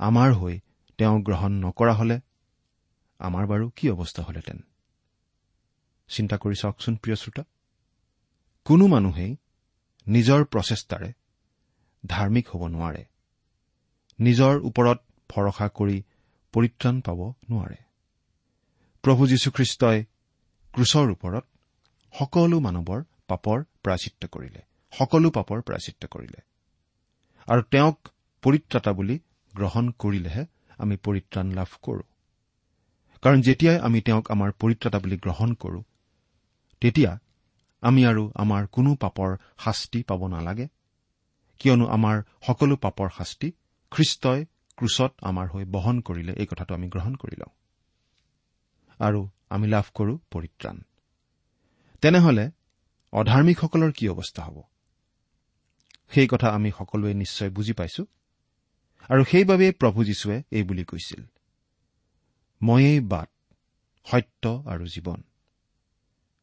আমাৰ 0.00 0.30
হৈ 0.32 0.54
তেওঁ 0.98 1.16
গ্ৰহণ 1.22 1.52
নকৰা 1.64 1.94
হলে 1.94 2.16
আমাৰ 3.20 3.44
বাৰু 3.46 3.70
কি 3.76 3.90
অৱস্থা 3.90 4.22
হলহেঁতেন 4.22 4.58
চিন্তা 6.08 6.36
কৰি 6.36 6.56
চাওকচোন 6.56 6.94
প্ৰিয় 6.96 7.16
শ্ৰোতা। 7.16 7.44
কোনো 8.64 8.86
মানুহেই 8.86 9.36
নিজৰ 10.06 10.44
প্ৰচেষ্টাৰে 10.44 11.12
ধাৰ্মিক 12.06 12.48
হ'ব 12.48 12.66
নোৱাৰে। 12.66 13.04
নিজৰ 14.20 14.54
ওপৰত 14.60 14.98
ভৰসা 15.30 15.68
কৰি 15.68 16.02
পৰিত্ৰাণ 16.52 17.00
পাব 17.00 17.20
নোৱাৰে। 17.50 17.76
প্ৰভু 19.02 19.26
যীশুখ্ৰীষ্টই 19.26 20.04
ক্ৰুচৰ 20.74 21.10
ওপৰত 21.10 21.44
সকলো 22.14 22.60
মানৱৰ 22.60 23.04
পাপৰ 23.28 23.64
প্ৰাচিত্ৰ 23.82 24.28
কৰিলে 24.28 24.60
সকলো 24.92 25.30
পাপৰ 25.30 25.62
প্ৰাচিত্ৰ 25.62 26.08
কৰিলে। 26.08 26.40
আৰু 27.48 27.62
তেওঁক 27.62 27.98
পৰিত্ৰাতা 28.42 28.92
বুলি 28.92 29.20
গ্ৰহণ 29.54 29.90
কৰিলেহে 29.90 30.46
আমি 30.78 30.96
পৰিত্ৰাণ 30.96 31.52
লাভ 31.52 31.70
কৰো। 31.82 32.02
কাৰণ 33.22 33.40
যেতিয়াই 33.40 33.78
আমি 33.78 34.00
তেওঁক 34.00 34.30
আমাৰ 34.30 34.52
পৰিত্ৰাতা 34.52 34.98
বুলি 34.98 35.16
গ্ৰহণ 35.16 35.54
কৰো 35.54 35.82
তেতিয়া 36.80 37.18
আমি 37.80 38.06
আৰু 38.06 38.32
আমাৰ 38.34 38.66
কোনো 38.66 38.94
পাপৰ 38.94 39.36
শাস্তি 39.64 40.02
পাব 40.02 40.26
নালাগে। 40.26 40.68
কিয়নো 41.58 41.86
আমাৰ 41.86 42.22
সকলো 42.46 42.76
পাপৰ 42.76 43.08
শাস্তি 43.18 43.52
খ্ৰীষ্টই 43.90 44.44
ক্ৰুচত 44.76 45.12
আমাৰ 45.20 45.48
হৈ 45.48 45.64
বহন 45.64 46.00
কৰিলে 46.00 46.32
এই 46.32 46.46
কথাটো 46.46 46.74
আমি 46.74 46.88
গ্ৰহণ 46.88 47.14
কৰি 47.14 47.36
লওঁ। 47.36 47.52
আৰু 48.98 49.28
আমি 49.50 49.66
লাভ 49.68 49.84
কৰো 49.94 50.18
পৰিত্ৰাণ। 50.30 50.76
তেনেহলে 52.02 52.50
অধাৰ্মিকসকলৰ 53.12 53.92
কি 53.92 54.08
অৱস্থা 54.08 54.42
হ'ব? 54.42 54.62
সেই 56.10 56.28
কথা 56.28 56.48
আমি 56.50 56.70
সকলোৱে 56.78 57.14
নিশ্চয় 57.14 57.50
বুজি 57.50 57.72
পাইছো। 57.72 58.06
আৰু 59.08 59.24
সেইবাবেই 59.24 59.72
প্ৰভু 59.72 60.04
যীশুৱে 60.04 60.42
এই 60.50 60.62
বুলি 60.62 60.84
কৈছিল 60.84 61.22
ময়েই 62.62 63.00
বাট 63.00 63.30
সত্য 64.06 64.62
আৰু 64.66 64.84
জীৱন। 64.86 65.22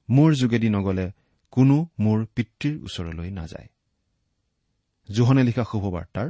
মোৰ 0.10 0.34
যোগেদি 0.34 0.69
নগলে 0.69 1.12
কোনো 1.51 1.88
মোৰ 1.99 2.25
পিতৃৰ 2.36 2.84
ওচৰলৈ 2.84 3.32
নাযায়। 3.32 3.67
জোহনে 5.09 5.43
লিখা 5.43 5.63
শুভবাৰ্তাৰ 5.71 6.27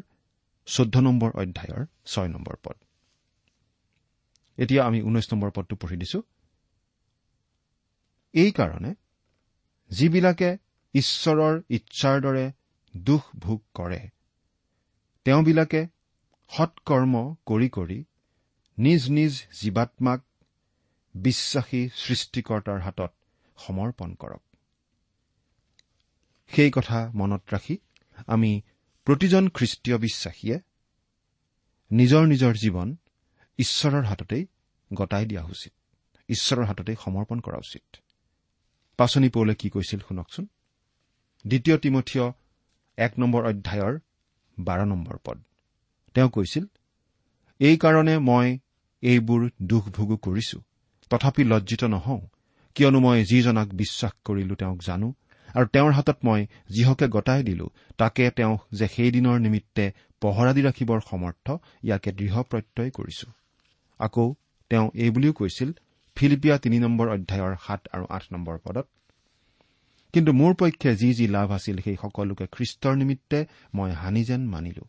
চৈধ্য 0.68 0.96
নম্বৰ 1.02 1.32
অধ্যায়ৰ 1.32 1.84
ছয় 2.06 2.30
নম্বৰ 2.30 2.56
পদ। 2.64 2.78
এতিয়া 4.58 4.82
আমি 4.86 5.00
ঊনৈশ 5.02 5.26
নম্বৰ 5.34 5.50
পদটো 5.52 5.76
পঢ়ি 5.76 5.98
দিছো। 5.98 6.20
এইকাৰণে 8.34 8.92
যিবিলাকে 9.92 10.50
ঈশ্বৰৰ 10.94 11.56
ইচ্ছাৰ 11.70 12.18
দৰে 12.22 12.46
দুখ 12.94 13.24
ভোগ 13.40 13.60
কৰে 13.74 14.02
তেওঁবিলাকে 15.26 15.82
সৎকৰ্ম 16.52 17.14
কৰি 17.46 17.70
কৰি 17.70 18.00
নিজ 18.78 19.02
নিজ 19.10 19.34
জীৱাত্মাক 19.62 20.22
বিশ্বাসী 21.16 21.82
সৃষ্টিকৰ্তাৰ 21.96 22.80
হাতত 22.80 23.12
সমৰ্পণ 23.58 24.10
কৰক। 24.16 24.44
সেই 26.52 26.72
কথা 26.72 27.00
মনত 27.16 27.44
ৰাখি 27.54 27.76
আমি 28.28 28.62
প্ৰতিজন 29.06 29.50
খ্ৰীষ্টীয় 29.50 29.98
বিশ্বাসীয়ে 29.98 30.60
নিজৰ 31.92 32.26
নিজৰ 32.26 32.54
জীৱন 32.56 32.96
ঈশ্বৰৰ 33.58 34.04
হাততেই 34.04 34.48
গতাই 34.94 35.26
দিয়া 35.26 35.44
উচিত। 35.44 35.74
ঈশ্বৰৰ 36.30 36.66
হাততেই 36.66 36.96
সমৰ্পণ 37.00 37.40
কৰা 37.40 37.58
উচিত। 37.58 37.98
পাচনি 38.98 39.30
পৌলে 39.30 39.56
কি 39.56 39.70
কৈছিল 39.70 40.00
শুনকচোন? 40.00 40.48
দ্বিতীয় 41.48 41.78
তিমঠীয় 41.78 42.32
এক 42.98 43.20
নম্বৰ 43.20 43.46
অধ্যায়ৰ 43.46 44.00
বাৰ 44.60 44.86
নম্বৰ 44.86 45.18
পদ। 45.26 45.44
তেওঁ 46.14 46.30
কৈছিল 46.30 46.66
এইকাৰণে 47.60 48.18
মই 48.18 48.60
এইবোৰ 49.02 49.50
দুখ 49.64 49.90
ভোগো 49.90 50.18
কৰিছো। 50.18 50.62
তথাপি 51.10 51.44
লজ্জিত 51.44 51.84
নহওঁ 51.84 52.22
কিয়নো 52.76 53.00
মই 53.00 53.26
যিজনাক 53.26 53.68
বিশ্বাস 53.74 54.12
কৰিলো 54.26 54.56
তেওঁক 54.56 54.80
জানো 54.82 55.14
আৰু 55.56 55.66
তেওঁৰ 55.66 55.92
হাতত 55.92 56.18
মই 56.24 56.48
যিহকে 56.70 57.08
গতাই 57.08 57.44
দিলো 57.44 57.68
তাকে 57.98 58.32
তেওঁ 58.32 58.58
যে 58.74 58.88
সেইদিনৰ 58.88 59.40
নিমিত্তে 59.40 59.92
পহৰা 60.22 60.54
দি 60.54 60.62
ৰাখিবৰ 60.62 61.00
সমৰ্থ 61.10 61.48
ইয়াকে 61.84 62.12
দৃঢ় 62.12 62.44
প্ৰত্যয় 62.44 62.92
কৰিছো। 62.92 63.28
আকৌ 64.00 64.34
তেওঁ 64.70 64.92
এই 64.94 65.10
বুলিও 65.10 65.34
কৈছিল 65.34 65.72
ফিলিপিয়া 66.16 66.58
তিনি 66.58 66.80
নম্বৰ 66.80 67.08
অধ্যায়ৰ 67.10 67.56
সাত 67.68 67.82
আৰু 67.92 68.06
আঠ 68.10 68.24
নম্বৰ 68.32 68.58
পদত 68.64 68.88
কিন্তু 70.14 70.32
মোৰ 70.32 70.54
পক্ষে 70.54 70.96
যি 70.96 71.14
যি 71.14 71.28
লাভ 71.28 71.52
আছিল 71.52 71.82
সেই 71.82 71.98
সকলোকে 72.02 72.46
খ্ৰীষ্টৰ 72.48 72.96
নিমিত্তে 72.96 73.46
মই 73.74 73.92
হানি 73.92 74.24
যেন 74.24 74.42
মানিলো। 74.48 74.84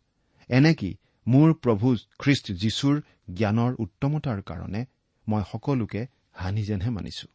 এনেকি 0.49 0.91
মোৰ 1.27 1.53
প্ৰভু 1.53 1.87
খ্ৰীষ্ট 2.19 2.51
যীশুৰ 2.51 2.95
জ্ঞানৰ 3.33 3.71
উত্তমতাৰ 3.79 4.41
কাৰণে 4.41 4.85
মই 5.27 5.43
সকলোকে 5.51 6.07
হানি 6.33 6.63
যেনহে 6.63 6.89
মানিছো? 6.89 7.27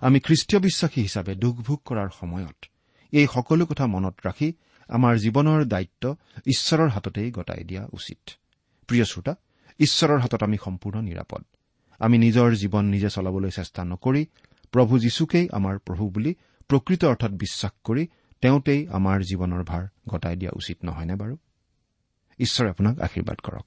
আমি 0.00 0.20
খ্ৰীষ্টীয় 0.20 0.62
বিশ্বাসী 0.62 1.02
হিচাপে 1.02 1.34
দুখভোগ 1.34 1.80
কৰাৰ 1.84 2.08
সময়ত 2.20 2.66
এই 3.12 3.26
সকলো 3.34 3.66
কথা 3.66 3.86
মনত 3.86 4.14
ৰাখি 4.26 4.52
আমাৰ 4.88 5.16
জীৱনৰ 5.16 5.64
দায়িত্ব 5.64 6.16
ঈশ্বৰৰ 6.46 6.88
হাততেই 6.88 7.30
গতাই 7.30 7.64
দিয়া 7.64 7.86
উচিত। 7.92 8.30
প্ৰিয় 8.86 9.04
শ্ৰোতা 9.04 9.34
ঈশ্বৰৰ 9.78 10.18
হাতত 10.18 10.42
আমি 10.42 10.58
সম্পূৰ্ণ 10.64 11.00
নিৰাপদ। 11.00 11.44
আমি 11.98 12.18
নিজৰ 12.18 12.54
জীৱন 12.54 12.84
নিজে 12.84 13.10
চলাবলৈ 13.10 13.50
চেষ্টা 13.50 13.84
নকৰি 13.84 14.26
প্ৰভু 14.72 14.98
যীশুকেই 14.98 15.48
আমাৰ 15.52 15.78
প্ৰভু 15.78 16.10
বুলি 16.10 16.34
প্ৰকৃত 16.68 17.04
অৰ্থত 17.04 17.30
বিশ্বাস 17.30 17.72
কৰি 17.84 18.06
তেওঁতেই 18.40 18.88
আমাৰ 18.88 19.20
জীৱনৰ 19.20 19.64
ভাৰ 19.64 19.86
গতাই 20.08 20.36
দিয়া 20.36 20.52
উচিত 20.56 20.84
নহয়নে 20.84 21.14
বাৰু? 21.14 21.36
ঈশ্বৰে 22.38 22.70
আপোনাক 22.70 23.00
আশীৰ্বাদ 23.00 23.36
কৰক। 23.36 23.66